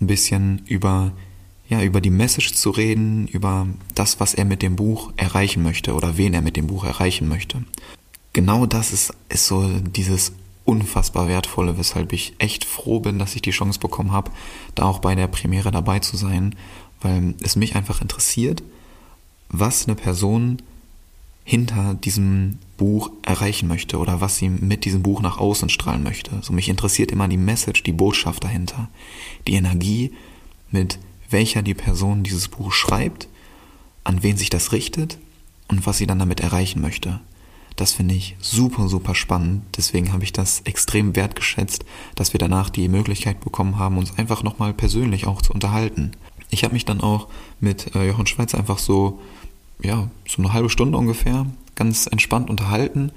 ein 0.00 0.06
bisschen 0.06 0.62
über, 0.66 1.12
ja, 1.68 1.82
über 1.82 2.00
die 2.00 2.10
Message 2.10 2.52
zu 2.52 2.70
reden, 2.70 3.26
über 3.28 3.66
das, 3.94 4.20
was 4.20 4.34
er 4.34 4.44
mit 4.44 4.62
dem 4.62 4.76
Buch 4.76 5.12
erreichen 5.16 5.62
möchte 5.62 5.94
oder 5.94 6.16
wen 6.16 6.34
er 6.34 6.42
mit 6.42 6.56
dem 6.56 6.66
Buch 6.66 6.84
erreichen 6.84 7.28
möchte. 7.28 7.64
Genau 8.32 8.66
das 8.66 8.92
ist, 8.92 9.14
ist 9.28 9.46
so 9.46 9.66
dieses 9.80 10.32
unfassbar 10.64 11.28
wertvolle, 11.28 11.78
weshalb 11.78 12.12
ich 12.12 12.34
echt 12.38 12.64
froh 12.64 13.00
bin, 13.00 13.18
dass 13.18 13.34
ich 13.34 13.42
die 13.42 13.52
Chance 13.52 13.78
bekommen 13.78 14.12
habe, 14.12 14.32
da 14.74 14.84
auch 14.84 14.98
bei 14.98 15.14
der 15.14 15.28
Premiere 15.28 15.70
dabei 15.70 16.00
zu 16.00 16.16
sein, 16.16 16.54
weil 17.00 17.34
es 17.40 17.56
mich 17.56 17.76
einfach 17.76 18.02
interessiert, 18.02 18.62
was 19.48 19.86
eine 19.86 19.94
Person 19.94 20.60
hinter 21.44 21.94
diesem 21.94 22.58
Buch 22.76 23.10
erreichen 23.22 23.68
möchte 23.68 23.98
oder 23.98 24.20
was 24.20 24.36
sie 24.36 24.48
mit 24.48 24.84
diesem 24.84 25.02
Buch 25.02 25.20
nach 25.20 25.38
außen 25.38 25.68
strahlen 25.68 26.02
möchte. 26.02 26.38
So 26.42 26.52
mich 26.52 26.68
interessiert 26.68 27.10
immer 27.10 27.28
die 27.28 27.36
Message, 27.36 27.82
die 27.82 27.92
Botschaft 27.92 28.44
dahinter, 28.44 28.88
die 29.46 29.54
Energie, 29.54 30.12
mit 30.70 30.98
welcher 31.30 31.62
die 31.62 31.74
Person 31.74 32.22
dieses 32.22 32.48
Buch 32.48 32.72
schreibt, 32.72 33.28
an 34.04 34.22
wen 34.22 34.36
sich 34.36 34.50
das 34.50 34.72
richtet 34.72 35.18
und 35.68 35.86
was 35.86 35.98
sie 35.98 36.06
dann 36.06 36.18
damit 36.18 36.40
erreichen 36.40 36.80
möchte. 36.80 37.20
Das 37.74 37.92
finde 37.92 38.14
ich 38.14 38.36
super, 38.40 38.88
super 38.88 39.14
spannend. 39.14 39.62
Deswegen 39.76 40.12
habe 40.12 40.24
ich 40.24 40.32
das 40.32 40.60
extrem 40.62 41.14
wertgeschätzt, 41.14 41.84
dass 42.14 42.32
wir 42.32 42.38
danach 42.38 42.70
die 42.70 42.88
Möglichkeit 42.88 43.40
bekommen 43.40 43.78
haben, 43.78 43.98
uns 43.98 44.16
einfach 44.16 44.42
nochmal 44.42 44.72
persönlich 44.72 45.26
auch 45.26 45.42
zu 45.42 45.52
unterhalten. 45.52 46.12
Ich 46.48 46.64
habe 46.64 46.72
mich 46.72 46.84
dann 46.84 47.00
auch 47.00 47.28
mit 47.60 47.94
äh, 47.94 48.06
Jochen 48.06 48.26
Schweiz 48.26 48.54
einfach 48.54 48.78
so 48.78 49.20
ja, 49.82 50.08
so 50.26 50.42
eine 50.42 50.52
halbe 50.52 50.70
Stunde 50.70 50.96
ungefähr 50.96 51.46
ganz 51.76 52.06
entspannt 52.06 52.50
unterhalten 52.50 53.12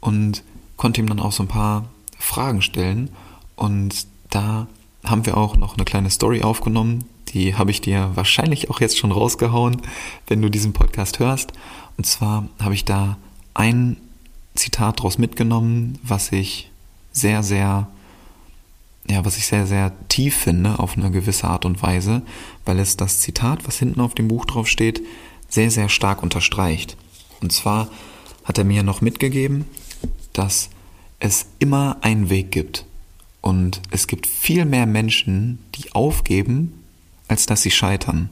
und 0.00 0.42
konnte 0.76 1.00
ihm 1.00 1.08
dann 1.08 1.20
auch 1.20 1.32
so 1.32 1.42
ein 1.42 1.48
paar 1.48 1.86
Fragen 2.18 2.60
stellen. 2.60 3.10
Und 3.56 4.06
da 4.30 4.66
haben 5.04 5.24
wir 5.26 5.36
auch 5.36 5.56
noch 5.56 5.76
eine 5.76 5.84
kleine 5.84 6.10
Story 6.10 6.42
aufgenommen. 6.42 7.04
Die 7.28 7.54
habe 7.54 7.70
ich 7.70 7.80
dir 7.80 8.10
wahrscheinlich 8.14 8.68
auch 8.68 8.80
jetzt 8.80 8.98
schon 8.98 9.12
rausgehauen, 9.12 9.80
wenn 10.26 10.42
du 10.42 10.50
diesen 10.50 10.72
Podcast 10.72 11.18
hörst. 11.18 11.52
Und 11.96 12.04
zwar 12.04 12.48
habe 12.60 12.74
ich 12.74 12.84
da 12.84 13.16
ein 13.54 13.96
Zitat 14.54 14.98
daraus 14.98 15.18
mitgenommen, 15.18 15.98
was 16.02 16.32
ich 16.32 16.70
sehr, 17.12 17.42
sehr, 17.42 17.88
ja, 19.08 19.24
was 19.24 19.36
ich 19.36 19.46
sehr, 19.46 19.66
sehr 19.66 19.92
tief 20.08 20.36
finde 20.36 20.78
auf 20.78 20.96
eine 20.96 21.10
gewisse 21.10 21.48
Art 21.48 21.64
und 21.64 21.82
Weise, 21.82 22.22
weil 22.64 22.78
es 22.78 22.96
das 22.96 23.20
Zitat, 23.20 23.66
was 23.66 23.78
hinten 23.78 24.00
auf 24.00 24.14
dem 24.14 24.28
Buch 24.28 24.44
drauf 24.44 24.68
steht, 24.68 25.02
sehr, 25.48 25.70
sehr 25.70 25.88
stark 25.88 26.22
unterstreicht. 26.22 26.96
Und 27.42 27.52
zwar 27.52 27.90
hat 28.44 28.58
er 28.58 28.64
mir 28.64 28.82
noch 28.82 29.00
mitgegeben, 29.00 29.66
dass 30.32 30.70
es 31.18 31.46
immer 31.58 31.98
einen 32.00 32.30
Weg 32.30 32.50
gibt. 32.50 32.86
Und 33.40 33.82
es 33.90 34.06
gibt 34.06 34.26
viel 34.26 34.64
mehr 34.64 34.86
Menschen, 34.86 35.58
die 35.74 35.92
aufgeben, 35.92 36.84
als 37.28 37.46
dass 37.46 37.62
sie 37.62 37.70
scheitern. 37.70 38.30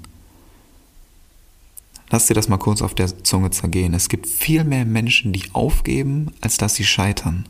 Lass 2.10 2.26
dir 2.26 2.34
das 2.34 2.48
mal 2.48 2.58
kurz 2.58 2.82
auf 2.82 2.94
der 2.94 3.22
Zunge 3.22 3.50
zergehen. 3.50 3.94
Es 3.94 4.08
gibt 4.08 4.26
viel 4.26 4.64
mehr 4.64 4.84
Menschen, 4.84 5.32
die 5.32 5.44
aufgeben, 5.52 6.32
als 6.40 6.56
dass 6.56 6.74
sie 6.74 6.84
scheitern. 6.84 7.46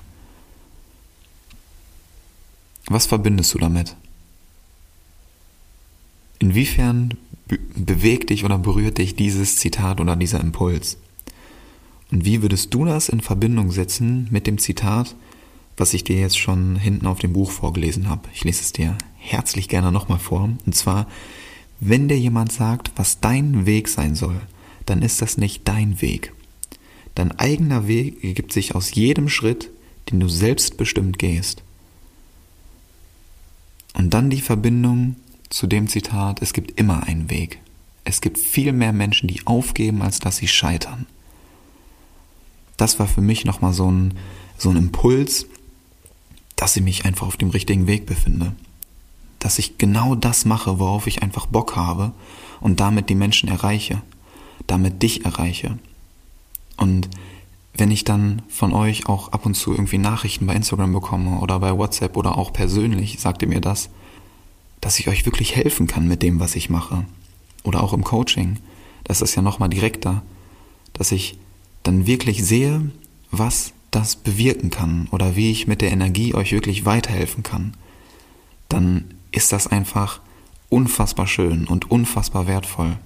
Was 2.86 3.06
verbindest 3.06 3.54
du 3.54 3.58
damit? 3.58 3.96
Inwiefern 6.38 7.16
bewegt 7.74 8.30
dich 8.30 8.44
oder 8.44 8.58
berührt 8.58 8.98
dich 8.98 9.16
dieses 9.16 9.56
Zitat 9.56 10.00
oder 10.00 10.16
dieser 10.16 10.40
Impuls? 10.40 10.98
Und 12.10 12.24
wie 12.24 12.42
würdest 12.42 12.74
du 12.74 12.84
das 12.84 13.08
in 13.08 13.20
Verbindung 13.20 13.70
setzen 13.70 14.28
mit 14.30 14.46
dem 14.46 14.58
Zitat, 14.58 15.14
was 15.76 15.94
ich 15.94 16.04
dir 16.04 16.18
jetzt 16.18 16.38
schon 16.38 16.76
hinten 16.76 17.06
auf 17.06 17.18
dem 17.18 17.32
Buch 17.32 17.50
vorgelesen 17.50 18.08
habe? 18.08 18.28
Ich 18.34 18.44
lese 18.44 18.62
es 18.62 18.72
dir 18.72 18.96
herzlich 19.18 19.68
gerne 19.68 19.92
nochmal 19.92 20.18
vor. 20.18 20.50
Und 20.66 20.74
zwar, 20.74 21.06
wenn 21.78 22.08
dir 22.08 22.18
jemand 22.18 22.52
sagt, 22.52 22.92
was 22.96 23.20
dein 23.20 23.66
Weg 23.66 23.88
sein 23.88 24.14
soll, 24.14 24.40
dann 24.86 25.02
ist 25.02 25.22
das 25.22 25.36
nicht 25.36 25.66
dein 25.68 26.00
Weg. 26.00 26.32
Dein 27.14 27.38
eigener 27.38 27.86
Weg 27.86 28.24
ergibt 28.24 28.52
sich 28.52 28.74
aus 28.74 28.94
jedem 28.94 29.28
Schritt, 29.28 29.70
den 30.10 30.20
du 30.20 30.28
selbstbestimmt 30.28 31.18
gehst. 31.18 31.62
Und 33.94 34.14
dann 34.14 34.30
die 34.30 34.40
Verbindung 34.40 35.16
zu 35.48 35.66
dem 35.66 35.88
Zitat, 35.88 36.42
es 36.42 36.52
gibt 36.52 36.78
immer 36.78 37.04
einen 37.04 37.28
Weg. 37.30 37.60
Es 38.04 38.20
gibt 38.20 38.38
viel 38.38 38.72
mehr 38.72 38.92
Menschen, 38.92 39.28
die 39.28 39.46
aufgeben, 39.46 40.02
als 40.02 40.18
dass 40.18 40.38
sie 40.38 40.48
scheitern. 40.48 41.06
Das 42.80 42.98
war 42.98 43.06
für 43.06 43.20
mich 43.20 43.44
nochmal 43.44 43.74
so 43.74 43.90
ein, 43.90 44.14
so 44.56 44.70
ein 44.70 44.76
Impuls, 44.76 45.44
dass 46.56 46.78
ich 46.78 46.82
mich 46.82 47.04
einfach 47.04 47.26
auf 47.26 47.36
dem 47.36 47.50
richtigen 47.50 47.86
Weg 47.86 48.06
befinde. 48.06 48.54
Dass 49.38 49.58
ich 49.58 49.76
genau 49.76 50.14
das 50.14 50.46
mache, 50.46 50.78
worauf 50.78 51.06
ich 51.06 51.22
einfach 51.22 51.44
Bock 51.44 51.76
habe 51.76 52.12
und 52.58 52.80
damit 52.80 53.10
die 53.10 53.14
Menschen 53.14 53.50
erreiche, 53.50 54.00
damit 54.66 55.02
dich 55.02 55.26
erreiche. 55.26 55.78
Und 56.78 57.10
wenn 57.74 57.90
ich 57.90 58.04
dann 58.04 58.40
von 58.48 58.72
euch 58.72 59.06
auch 59.10 59.28
ab 59.28 59.44
und 59.44 59.56
zu 59.56 59.72
irgendwie 59.72 59.98
Nachrichten 59.98 60.46
bei 60.46 60.54
Instagram 60.54 60.94
bekomme 60.94 61.38
oder 61.40 61.60
bei 61.60 61.76
WhatsApp 61.76 62.16
oder 62.16 62.38
auch 62.38 62.50
persönlich, 62.50 63.20
sagt 63.20 63.42
ihr 63.42 63.48
mir 63.48 63.60
das, 63.60 63.90
dass 64.80 64.98
ich 64.98 65.08
euch 65.08 65.26
wirklich 65.26 65.54
helfen 65.54 65.86
kann 65.86 66.08
mit 66.08 66.22
dem, 66.22 66.40
was 66.40 66.56
ich 66.56 66.70
mache. 66.70 67.04
Oder 67.62 67.82
auch 67.82 67.92
im 67.92 68.04
Coaching. 68.04 68.56
Das 69.04 69.20
ist 69.20 69.34
ja 69.34 69.42
nochmal 69.42 69.68
direkter, 69.68 70.22
dass 70.94 71.12
ich 71.12 71.36
dann 71.82 72.06
wirklich 72.06 72.44
sehe, 72.44 72.90
was 73.30 73.72
das 73.90 74.16
bewirken 74.16 74.70
kann 74.70 75.08
oder 75.10 75.36
wie 75.36 75.50
ich 75.50 75.66
mit 75.66 75.80
der 75.80 75.92
Energie 75.92 76.34
euch 76.34 76.52
wirklich 76.52 76.84
weiterhelfen 76.84 77.42
kann, 77.42 77.74
dann 78.68 79.04
ist 79.32 79.52
das 79.52 79.66
einfach 79.66 80.20
unfassbar 80.68 81.26
schön 81.26 81.66
und 81.66 81.90
unfassbar 81.90 82.46
wertvoll. 82.46 82.96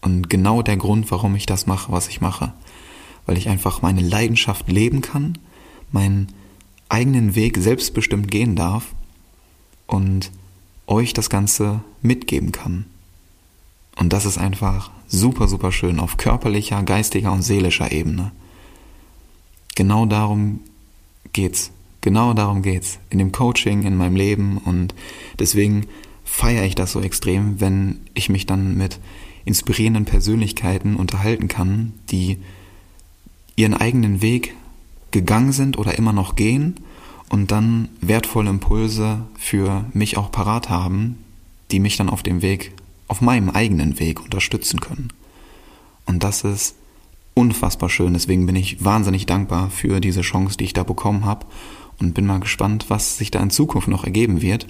Und 0.00 0.28
genau 0.28 0.62
der 0.62 0.76
Grund, 0.76 1.10
warum 1.10 1.34
ich 1.34 1.46
das 1.46 1.66
mache, 1.66 1.92
was 1.92 2.08
ich 2.08 2.20
mache. 2.20 2.52
Weil 3.26 3.38
ich 3.38 3.48
einfach 3.48 3.80
meine 3.80 4.02
Leidenschaft 4.02 4.70
leben 4.70 5.00
kann, 5.00 5.38
meinen 5.92 6.28
eigenen 6.88 7.34
Weg 7.34 7.56
selbstbestimmt 7.56 8.30
gehen 8.30 8.56
darf 8.56 8.94
und 9.86 10.30
euch 10.86 11.14
das 11.14 11.30
Ganze 11.30 11.80
mitgeben 12.02 12.52
kann. 12.52 12.84
Und 13.96 14.12
das 14.12 14.24
ist 14.24 14.38
einfach 14.38 14.90
super, 15.06 15.48
super 15.48 15.72
schön 15.72 16.00
auf 16.00 16.16
körperlicher, 16.16 16.82
geistiger 16.82 17.32
und 17.32 17.42
seelischer 17.42 17.92
Ebene. 17.92 18.32
Genau 19.74 20.06
darum 20.06 20.60
geht's. 21.32 21.70
Genau 22.00 22.34
darum 22.34 22.62
geht's. 22.62 22.98
In 23.10 23.18
dem 23.18 23.32
Coaching, 23.32 23.84
in 23.84 23.96
meinem 23.96 24.16
Leben 24.16 24.58
und 24.58 24.94
deswegen 25.38 25.86
feiere 26.24 26.64
ich 26.64 26.74
das 26.74 26.92
so 26.92 27.00
extrem, 27.00 27.60
wenn 27.60 28.00
ich 28.14 28.28
mich 28.28 28.46
dann 28.46 28.76
mit 28.76 28.98
inspirierenden 29.44 30.04
Persönlichkeiten 30.04 30.96
unterhalten 30.96 31.48
kann, 31.48 31.92
die 32.10 32.38
ihren 33.56 33.74
eigenen 33.74 34.22
Weg 34.22 34.54
gegangen 35.10 35.52
sind 35.52 35.78
oder 35.78 35.96
immer 35.96 36.12
noch 36.12 36.34
gehen 36.34 36.76
und 37.28 37.50
dann 37.50 37.88
wertvolle 38.00 38.50
Impulse 38.50 39.20
für 39.38 39.84
mich 39.92 40.16
auch 40.16 40.30
parat 40.32 40.70
haben, 40.70 41.18
die 41.70 41.78
mich 41.78 41.96
dann 41.96 42.10
auf 42.10 42.22
dem 42.22 42.42
Weg, 42.42 42.72
auf 43.08 43.20
meinem 43.20 43.50
eigenen 43.50 43.98
Weg 43.98 44.20
unterstützen 44.20 44.80
können. 44.80 45.12
Und 46.06 46.22
das 46.22 46.44
ist 46.44 46.76
unfassbar 47.34 47.88
schön. 47.88 48.14
Deswegen 48.14 48.46
bin 48.46 48.56
ich 48.56 48.84
wahnsinnig 48.84 49.26
dankbar 49.26 49.70
für 49.70 50.00
diese 50.00 50.22
Chance, 50.22 50.56
die 50.56 50.64
ich 50.64 50.72
da 50.72 50.84
bekommen 50.84 51.24
habe 51.24 51.46
und 51.98 52.14
bin 52.14 52.26
mal 52.26 52.40
gespannt, 52.40 52.86
was 52.88 53.18
sich 53.18 53.30
da 53.30 53.40
in 53.40 53.50
Zukunft 53.50 53.88
noch 53.88 54.04
ergeben 54.04 54.40
wird. 54.40 54.66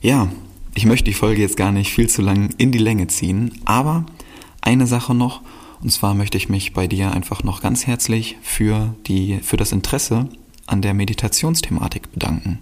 Ja, 0.00 0.28
ich 0.74 0.86
möchte 0.86 1.06
die 1.06 1.14
Folge 1.14 1.42
jetzt 1.42 1.56
gar 1.56 1.72
nicht 1.72 1.92
viel 1.92 2.08
zu 2.08 2.22
lang 2.22 2.50
in 2.58 2.70
die 2.70 2.78
Länge 2.78 3.08
ziehen, 3.08 3.60
aber 3.64 4.06
eine 4.60 4.86
Sache 4.86 5.14
noch, 5.14 5.40
und 5.80 5.90
zwar 5.90 6.14
möchte 6.14 6.36
ich 6.36 6.48
mich 6.48 6.72
bei 6.72 6.86
dir 6.86 7.12
einfach 7.12 7.42
noch 7.42 7.60
ganz 7.60 7.86
herzlich 7.86 8.36
für 8.42 8.94
die, 9.06 9.40
für 9.42 9.56
das 9.56 9.72
Interesse 9.72 10.28
an 10.66 10.82
der 10.82 10.94
Meditationsthematik 10.94 12.12
bedanken. 12.12 12.60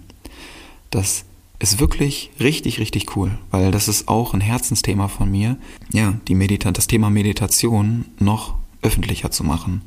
Das 0.89 1.25
ist 1.59 1.79
wirklich 1.79 2.29
richtig, 2.39 2.79
richtig 2.79 3.15
cool, 3.15 3.37
weil 3.49 3.71
das 3.71 3.87
ist 3.87 4.07
auch 4.07 4.33
ein 4.33 4.41
Herzensthema 4.41 5.07
von 5.07 5.29
mir, 5.29 5.57
ja, 5.91 6.13
die 6.27 6.35
Medita 6.35 6.71
das 6.71 6.87
Thema 6.87 7.09
Meditation 7.09 8.05
noch 8.19 8.55
öffentlicher 8.81 9.31
zu 9.31 9.43
machen. 9.43 9.81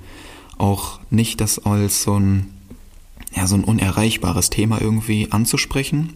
Auch 0.58 1.00
nicht 1.10 1.40
das 1.40 1.58
als 1.60 2.02
so 2.02 2.18
ein, 2.18 2.50
ja, 3.34 3.46
so 3.46 3.54
ein 3.54 3.64
unerreichbares 3.64 4.50
Thema 4.50 4.80
irgendwie 4.80 5.30
anzusprechen, 5.30 6.14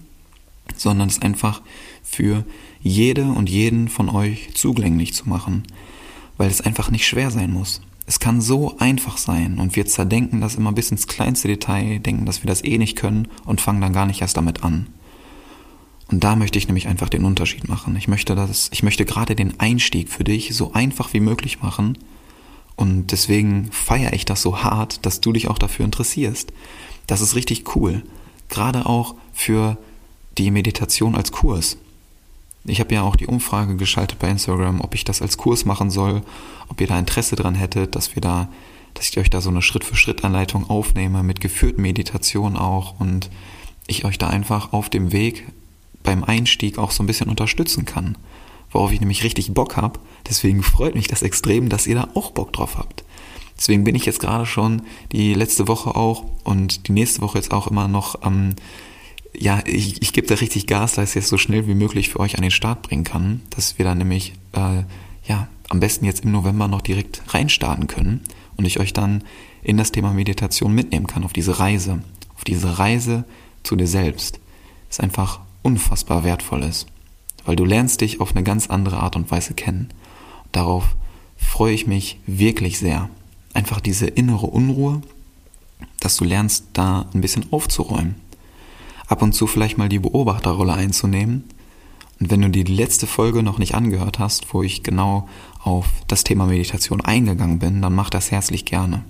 sondern 0.76 1.08
es 1.08 1.22
einfach 1.22 1.62
für 2.02 2.44
jede 2.82 3.24
und 3.24 3.48
jeden 3.48 3.88
von 3.88 4.08
euch 4.08 4.54
zugänglich 4.54 5.14
zu 5.14 5.28
machen, 5.28 5.62
weil 6.36 6.50
es 6.50 6.60
einfach 6.60 6.90
nicht 6.90 7.06
schwer 7.06 7.30
sein 7.30 7.52
muss. 7.52 7.80
Es 8.06 8.20
kann 8.20 8.42
so 8.42 8.76
einfach 8.78 9.16
sein 9.16 9.58
und 9.58 9.76
wir 9.76 9.86
zerdenken 9.86 10.40
das 10.40 10.56
immer 10.56 10.72
bis 10.72 10.90
ins 10.90 11.06
kleinste 11.06 11.48
Detail, 11.48 12.00
denken, 12.00 12.26
dass 12.26 12.42
wir 12.42 12.48
das 12.48 12.62
eh 12.62 12.76
nicht 12.76 12.96
können 12.96 13.28
und 13.46 13.60
fangen 13.60 13.80
dann 13.80 13.94
gar 13.94 14.04
nicht 14.04 14.20
erst 14.20 14.36
damit 14.36 14.62
an. 14.62 14.88
Und 16.10 16.22
da 16.22 16.36
möchte 16.36 16.58
ich 16.58 16.66
nämlich 16.66 16.86
einfach 16.86 17.08
den 17.08 17.24
Unterschied 17.24 17.68
machen. 17.68 17.96
Ich 17.96 18.08
möchte 18.08 18.34
das, 18.34 18.68
ich 18.72 18.82
möchte 18.82 19.04
gerade 19.04 19.34
den 19.34 19.58
Einstieg 19.58 20.10
für 20.10 20.24
dich 20.24 20.54
so 20.54 20.72
einfach 20.72 21.12
wie 21.12 21.20
möglich 21.20 21.62
machen. 21.62 21.98
Und 22.76 23.12
deswegen 23.12 23.70
feiere 23.72 24.12
ich 24.12 24.24
das 24.24 24.42
so 24.42 24.62
hart, 24.62 25.06
dass 25.06 25.20
du 25.20 25.32
dich 25.32 25.48
auch 25.48 25.58
dafür 25.58 25.84
interessierst. 25.84 26.52
Das 27.06 27.20
ist 27.20 27.34
richtig 27.34 27.76
cool. 27.76 28.02
Gerade 28.48 28.86
auch 28.86 29.14
für 29.32 29.78
die 30.36 30.50
Meditation 30.50 31.14
als 31.14 31.32
Kurs. 31.32 31.78
Ich 32.66 32.80
habe 32.80 32.94
ja 32.94 33.02
auch 33.02 33.16
die 33.16 33.26
Umfrage 33.26 33.76
geschaltet 33.76 34.18
bei 34.18 34.28
Instagram, 34.28 34.80
ob 34.80 34.94
ich 34.94 35.04
das 35.04 35.22
als 35.22 35.36
Kurs 35.36 35.64
machen 35.64 35.90
soll, 35.90 36.22
ob 36.68 36.80
ihr 36.80 36.86
da 36.86 36.98
Interesse 36.98 37.36
dran 37.36 37.54
hättet, 37.54 37.94
dass 37.94 38.14
wir 38.14 38.22
da, 38.22 38.48
dass 38.94 39.08
ich 39.08 39.18
euch 39.18 39.30
da 39.30 39.40
so 39.40 39.50
eine 39.50 39.62
Schritt-für-Schritt-Anleitung 39.62 40.68
aufnehme, 40.68 41.22
mit 41.22 41.40
geführten 41.40 41.82
Meditationen 41.82 42.56
auch 42.56 42.98
und 42.98 43.30
ich 43.86 44.06
euch 44.06 44.16
da 44.16 44.28
einfach 44.28 44.72
auf 44.72 44.88
dem 44.88 45.12
Weg 45.12 45.44
beim 46.04 46.22
Einstieg 46.22 46.78
auch 46.78 46.92
so 46.92 47.02
ein 47.02 47.06
bisschen 47.06 47.28
unterstützen 47.28 47.84
kann. 47.84 48.16
Worauf 48.70 48.92
ich 48.92 49.00
nämlich 49.00 49.24
richtig 49.24 49.52
Bock 49.52 49.76
habe. 49.76 49.98
Deswegen 50.28 50.62
freut 50.62 50.94
mich 50.94 51.08
das 51.08 51.22
extrem, 51.22 51.68
dass 51.68 51.88
ihr 51.88 51.96
da 51.96 52.08
auch 52.14 52.30
Bock 52.30 52.52
drauf 52.52 52.78
habt. 52.78 53.04
Deswegen 53.56 53.82
bin 53.84 53.94
ich 53.94 54.06
jetzt 54.06 54.20
gerade 54.20 54.46
schon 54.46 54.82
die 55.12 55.34
letzte 55.34 55.68
Woche 55.68 55.96
auch 55.96 56.24
und 56.44 56.86
die 56.88 56.92
nächste 56.92 57.20
Woche 57.20 57.38
jetzt 57.38 57.52
auch 57.52 57.66
immer 57.66 57.88
noch 57.88 58.22
am 58.22 58.34
ähm, 58.50 58.54
ja, 59.36 59.62
ich, 59.66 60.00
ich 60.00 60.12
gebe 60.12 60.26
da 60.26 60.34
richtig 60.34 60.66
Gas, 60.66 60.94
dass 60.94 61.16
ich 61.16 61.24
es 61.24 61.28
so 61.28 61.38
schnell 61.38 61.66
wie 61.66 61.74
möglich 61.74 62.08
für 62.08 62.20
euch 62.20 62.36
an 62.36 62.42
den 62.42 62.50
Start 62.50 62.82
bringen 62.82 63.04
kann, 63.04 63.42
dass 63.50 63.78
wir 63.78 63.84
dann 63.84 63.98
nämlich 63.98 64.34
äh, 64.52 64.84
ja 65.26 65.48
am 65.68 65.80
besten 65.80 66.04
jetzt 66.04 66.24
im 66.24 66.32
November 66.32 66.68
noch 66.68 66.82
direkt 66.82 67.22
reinstarten 67.28 67.86
können 67.86 68.20
und 68.56 68.64
ich 68.64 68.78
euch 68.78 68.92
dann 68.92 69.24
in 69.62 69.76
das 69.76 69.92
Thema 69.92 70.12
Meditation 70.12 70.72
mitnehmen 70.72 71.06
kann 71.06 71.24
auf 71.24 71.32
diese 71.32 71.58
Reise, 71.58 72.02
auf 72.36 72.44
diese 72.44 72.78
Reise 72.78 73.24
zu 73.62 73.76
dir 73.76 73.86
selbst, 73.86 74.40
das 74.88 75.00
einfach 75.00 75.40
unfassbar 75.64 76.24
wertvoll 76.24 76.62
ist, 76.62 76.86
weil 77.44 77.56
du 77.56 77.64
lernst 77.64 78.00
dich 78.00 78.20
auf 78.20 78.30
eine 78.30 78.44
ganz 78.44 78.68
andere 78.68 78.98
Art 78.98 79.16
und 79.16 79.30
Weise 79.30 79.54
kennen. 79.54 79.88
Darauf 80.52 80.94
freue 81.36 81.74
ich 81.74 81.86
mich 81.86 82.20
wirklich 82.26 82.78
sehr. 82.78 83.10
Einfach 83.52 83.80
diese 83.80 84.06
innere 84.06 84.46
Unruhe, 84.46 85.02
dass 86.00 86.16
du 86.16 86.24
lernst, 86.24 86.66
da 86.72 87.06
ein 87.14 87.20
bisschen 87.20 87.52
aufzuräumen 87.52 88.16
ab 89.06 89.22
und 89.22 89.32
zu 89.32 89.46
vielleicht 89.46 89.78
mal 89.78 89.88
die 89.88 89.98
Beobachterrolle 89.98 90.74
einzunehmen 90.74 91.44
Und 92.20 92.30
wenn 92.30 92.42
du 92.42 92.50
die 92.50 92.64
letzte 92.64 93.06
Folge 93.06 93.42
noch 93.42 93.58
nicht 93.58 93.74
angehört 93.74 94.18
hast, 94.18 94.52
wo 94.54 94.62
ich 94.62 94.82
genau 94.82 95.28
auf 95.62 95.86
das 96.06 96.24
Thema 96.24 96.46
Meditation 96.46 97.00
eingegangen 97.00 97.58
bin, 97.58 97.82
dann 97.82 97.94
mach 97.94 98.10
das 98.10 98.30
herzlich 98.30 98.64
gerne. 98.64 99.04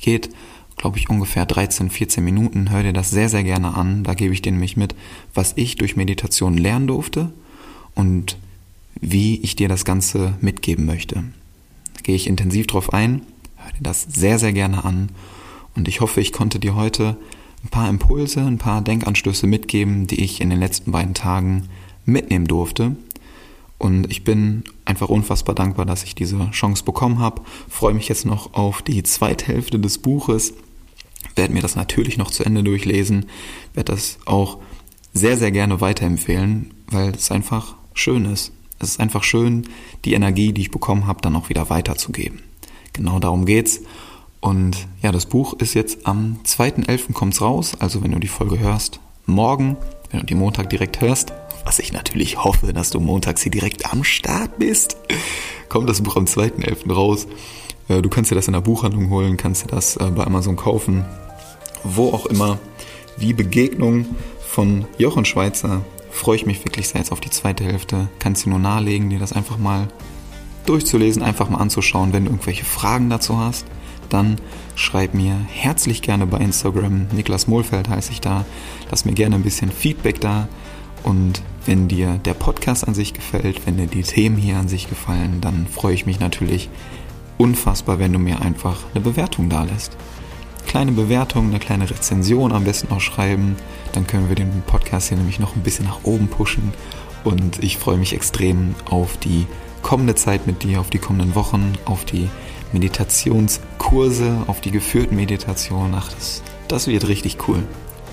Geht, 0.00 0.30
glaube 0.76 0.98
ich, 0.98 1.08
ungefähr 1.08 1.46
13, 1.46 1.90
14 1.90 2.24
Minuten. 2.24 2.70
Hör 2.70 2.82
dir 2.82 2.92
das 2.92 3.10
sehr, 3.10 3.28
sehr 3.28 3.44
gerne 3.44 3.74
an. 3.74 4.04
Da 4.04 4.14
gebe 4.14 4.34
ich 4.34 4.42
dir 4.42 4.52
nämlich 4.52 4.76
mit, 4.76 4.94
was 5.34 5.52
ich 5.56 5.76
durch 5.76 5.96
Meditation 5.96 6.56
lernen 6.56 6.86
durfte 6.86 7.32
und 7.94 8.36
wie 9.00 9.40
ich 9.40 9.56
dir 9.56 9.68
das 9.68 9.84
Ganze 9.84 10.34
mitgeben 10.40 10.86
möchte. 10.86 11.24
Da 11.94 12.00
gehe 12.02 12.14
ich 12.16 12.26
intensiv 12.26 12.66
drauf 12.66 12.92
ein. 12.92 13.22
Hör 13.56 13.72
dir 13.72 13.82
das 13.82 14.02
sehr, 14.02 14.38
sehr 14.38 14.52
gerne 14.52 14.84
an. 14.84 15.10
Und 15.74 15.88
ich 15.88 16.00
hoffe, 16.00 16.20
ich 16.20 16.32
konnte 16.32 16.58
dir 16.58 16.74
heute 16.74 17.16
ein 17.64 17.68
paar 17.68 17.88
Impulse, 17.88 18.40
ein 18.40 18.58
paar 18.58 18.82
Denkanstöße 18.82 19.46
mitgeben, 19.46 20.06
die 20.06 20.22
ich 20.22 20.40
in 20.40 20.50
den 20.50 20.60
letzten 20.60 20.92
beiden 20.92 21.14
Tagen 21.14 21.68
mitnehmen 22.04 22.46
durfte. 22.46 22.96
Und 23.78 24.10
ich 24.10 24.24
bin 24.24 24.64
einfach 24.84 25.08
unfassbar 25.08 25.54
dankbar, 25.54 25.84
dass 25.84 26.04
ich 26.04 26.14
diese 26.14 26.50
Chance 26.50 26.84
bekommen 26.84 27.18
habe. 27.18 27.42
Freue 27.68 27.92
mich 27.92 28.08
jetzt 28.08 28.24
noch 28.24 28.54
auf 28.54 28.82
die 28.82 29.02
zweite 29.02 29.46
Hälfte 29.46 29.78
des 29.78 29.98
Buches. 29.98 30.54
Werde 31.36 31.52
mir 31.52 31.62
das 31.62 31.76
natürlich 31.76 32.16
noch 32.16 32.30
zu 32.30 32.44
Ende 32.44 32.64
durchlesen. 32.64 33.26
Werde 33.74 33.92
das 33.92 34.18
auch 34.24 34.58
sehr, 35.12 35.36
sehr 35.36 35.50
gerne 35.50 35.80
weiterempfehlen, 35.80 36.74
weil 36.90 37.10
es 37.10 37.30
einfach 37.30 37.76
schön 37.94 38.24
ist. 38.26 38.52
Es 38.78 38.90
ist 38.90 39.00
einfach 39.00 39.22
schön, 39.22 39.68
die 40.04 40.14
Energie, 40.14 40.52
die 40.52 40.62
ich 40.62 40.70
bekommen 40.70 41.06
habe, 41.06 41.22
dann 41.22 41.36
auch 41.36 41.48
wieder 41.48 41.70
weiterzugeben. 41.70 42.40
Genau 42.92 43.18
darum 43.18 43.46
geht's. 43.46 43.80
Und 44.40 44.86
ja, 45.02 45.12
das 45.12 45.26
Buch 45.26 45.54
ist 45.54 45.74
jetzt 45.74 46.06
am 46.06 46.38
2.11. 46.44 47.12
kommt's 47.12 47.40
raus. 47.40 47.74
Also 47.78 48.02
wenn 48.02 48.12
du 48.12 48.18
die 48.18 48.28
Folge 48.28 48.58
hörst, 48.58 49.00
morgen, 49.24 49.76
wenn 50.10 50.20
du 50.20 50.26
die 50.26 50.34
Montag 50.34 50.70
direkt 50.70 51.00
hörst, 51.00 51.32
was 51.64 51.78
ich 51.78 51.92
natürlich 51.92 52.44
hoffe, 52.44 52.72
dass 52.72 52.90
du 52.90 53.00
montags 53.00 53.42
hier 53.42 53.50
direkt 53.50 53.92
am 53.92 54.04
Start 54.04 54.58
bist, 54.58 54.96
kommt 55.68 55.88
das 55.88 56.02
Buch 56.02 56.16
am 56.16 56.26
2.11. 56.26 56.92
raus. 56.92 57.26
Äh, 57.88 58.02
du 58.02 58.08
kannst 58.08 58.30
dir 58.30 58.36
das 58.36 58.46
in 58.46 58.52
der 58.52 58.60
Buchhandlung 58.60 59.10
holen, 59.10 59.36
kannst 59.36 59.64
dir 59.64 59.68
das 59.68 59.96
äh, 59.96 60.10
bei 60.14 60.24
Amazon 60.24 60.56
kaufen, 60.56 61.04
wo 61.94 62.10
auch 62.12 62.26
immer. 62.26 62.58
Wie 63.16 63.32
Begegnung 63.32 64.06
von 64.40 64.86
Jochen 64.98 65.24
Schweizer 65.24 65.84
freue 66.10 66.36
ich 66.36 66.46
mich 66.46 66.64
wirklich 66.64 66.88
sehr 66.88 67.00
jetzt 67.00 67.12
auf 67.12 67.20
die 67.20 67.30
zweite 67.30 67.64
Hälfte. 67.64 68.08
Kannst 68.18 68.44
dir 68.44 68.50
nur 68.50 68.58
nahelegen, 68.58 69.10
dir 69.10 69.18
das 69.18 69.32
einfach 69.32 69.58
mal 69.58 69.88
durchzulesen, 70.64 71.22
einfach 71.22 71.48
mal 71.48 71.58
anzuschauen. 71.58 72.12
Wenn 72.12 72.24
du 72.24 72.30
irgendwelche 72.30 72.64
Fragen 72.64 73.10
dazu 73.10 73.38
hast, 73.38 73.66
dann 74.08 74.36
schreib 74.74 75.14
mir 75.14 75.34
herzlich 75.48 76.02
gerne 76.02 76.26
bei 76.26 76.38
Instagram. 76.38 77.08
Niklas 77.12 77.46
Mohlfeld 77.46 77.88
heiße 77.88 78.12
ich 78.12 78.20
da. 78.20 78.44
Lass 78.90 79.04
mir 79.04 79.12
gerne 79.12 79.36
ein 79.36 79.42
bisschen 79.42 79.70
Feedback 79.70 80.20
da. 80.20 80.48
Und 81.02 81.42
wenn 81.66 81.88
dir 81.88 82.18
der 82.24 82.34
Podcast 82.34 82.86
an 82.86 82.94
sich 82.94 83.12
gefällt, 83.12 83.66
wenn 83.66 83.76
dir 83.76 83.86
die 83.86 84.02
Themen 84.02 84.36
hier 84.36 84.56
an 84.56 84.68
sich 84.68 84.88
gefallen, 84.88 85.40
dann 85.40 85.66
freue 85.66 85.94
ich 85.94 86.06
mich 86.06 86.20
natürlich 86.20 86.68
unfassbar, 87.38 87.98
wenn 87.98 88.12
du 88.12 88.18
mir 88.18 88.40
einfach 88.40 88.78
eine 88.94 89.02
Bewertung 89.02 89.48
da 89.48 89.64
lässt. 89.64 89.96
Kleine 90.76 90.92
Bewertung, 90.92 91.46
eine 91.46 91.58
kleine 91.58 91.88
Rezension 91.88 92.52
am 92.52 92.64
besten 92.64 92.92
auch 92.92 93.00
schreiben. 93.00 93.56
Dann 93.94 94.06
können 94.06 94.28
wir 94.28 94.36
den 94.36 94.62
Podcast 94.66 95.08
hier 95.08 95.16
nämlich 95.16 95.38
noch 95.38 95.56
ein 95.56 95.62
bisschen 95.62 95.86
nach 95.86 96.00
oben 96.02 96.28
pushen. 96.28 96.74
Und 97.24 97.64
ich 97.64 97.78
freue 97.78 97.96
mich 97.96 98.12
extrem 98.12 98.74
auf 98.90 99.16
die 99.16 99.46
kommende 99.80 100.14
Zeit 100.16 100.46
mit 100.46 100.64
dir, 100.64 100.80
auf 100.80 100.90
die 100.90 100.98
kommenden 100.98 101.34
Wochen, 101.34 101.72
auf 101.86 102.04
die 102.04 102.28
Meditationskurse, 102.74 104.44
auf 104.48 104.60
die 104.60 104.70
geführten 104.70 105.16
Meditationen. 105.16 105.94
Ach, 105.94 106.12
das, 106.12 106.42
das 106.68 106.88
wird 106.88 107.08
richtig 107.08 107.48
cool. 107.48 107.62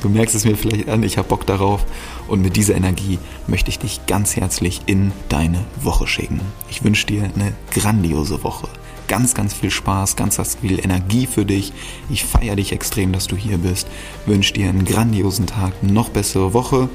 Du 0.02 0.08
merkst 0.08 0.34
es 0.34 0.46
mir 0.46 0.56
vielleicht 0.56 0.88
an, 0.88 1.04
ich 1.04 1.18
habe 1.18 1.28
Bock 1.28 1.46
darauf 1.46 1.86
und 2.30 2.42
mit 2.42 2.56
dieser 2.56 2.76
Energie 2.76 3.20
möchte 3.46 3.72
ich 3.72 3.80
dich 3.80 4.06
ganz 4.08 4.38
herzlich 4.38 4.84
in 4.86 5.12
deine 5.28 5.66
Woche 5.82 6.08
schicken. 6.08 6.40
Ich 6.70 6.82
wünsche 6.82 7.08
dir 7.08 7.24
eine 7.24 7.52
grandiose 7.72 8.42
Woche. 8.42 8.70
Ganz, 9.14 9.36
ganz 9.36 9.54
viel 9.54 9.70
Spaß, 9.70 10.16
ganz, 10.16 10.38
ganz 10.38 10.56
viel 10.56 10.84
Energie 10.84 11.28
für 11.28 11.46
dich. 11.46 11.72
Ich 12.10 12.24
feiere 12.24 12.56
dich 12.56 12.72
extrem, 12.72 13.12
dass 13.12 13.28
du 13.28 13.36
hier 13.36 13.60
bist. 13.60 13.88
Wünsche 14.26 14.54
dir 14.54 14.68
einen 14.68 14.86
grandiosen 14.86 15.46
Tag, 15.46 15.84
noch 15.84 16.10
bessere 16.10 16.56
Woche 16.56 16.90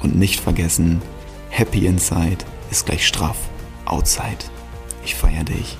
und 0.00 0.14
nicht 0.14 0.38
vergessen, 0.38 1.02
Happy 1.48 1.86
Inside 1.86 2.44
ist 2.70 2.86
gleich 2.86 3.04
straff 3.04 3.36
Outside. 3.84 4.44
Ich 5.04 5.16
feiere 5.16 5.42
dich. 5.42 5.76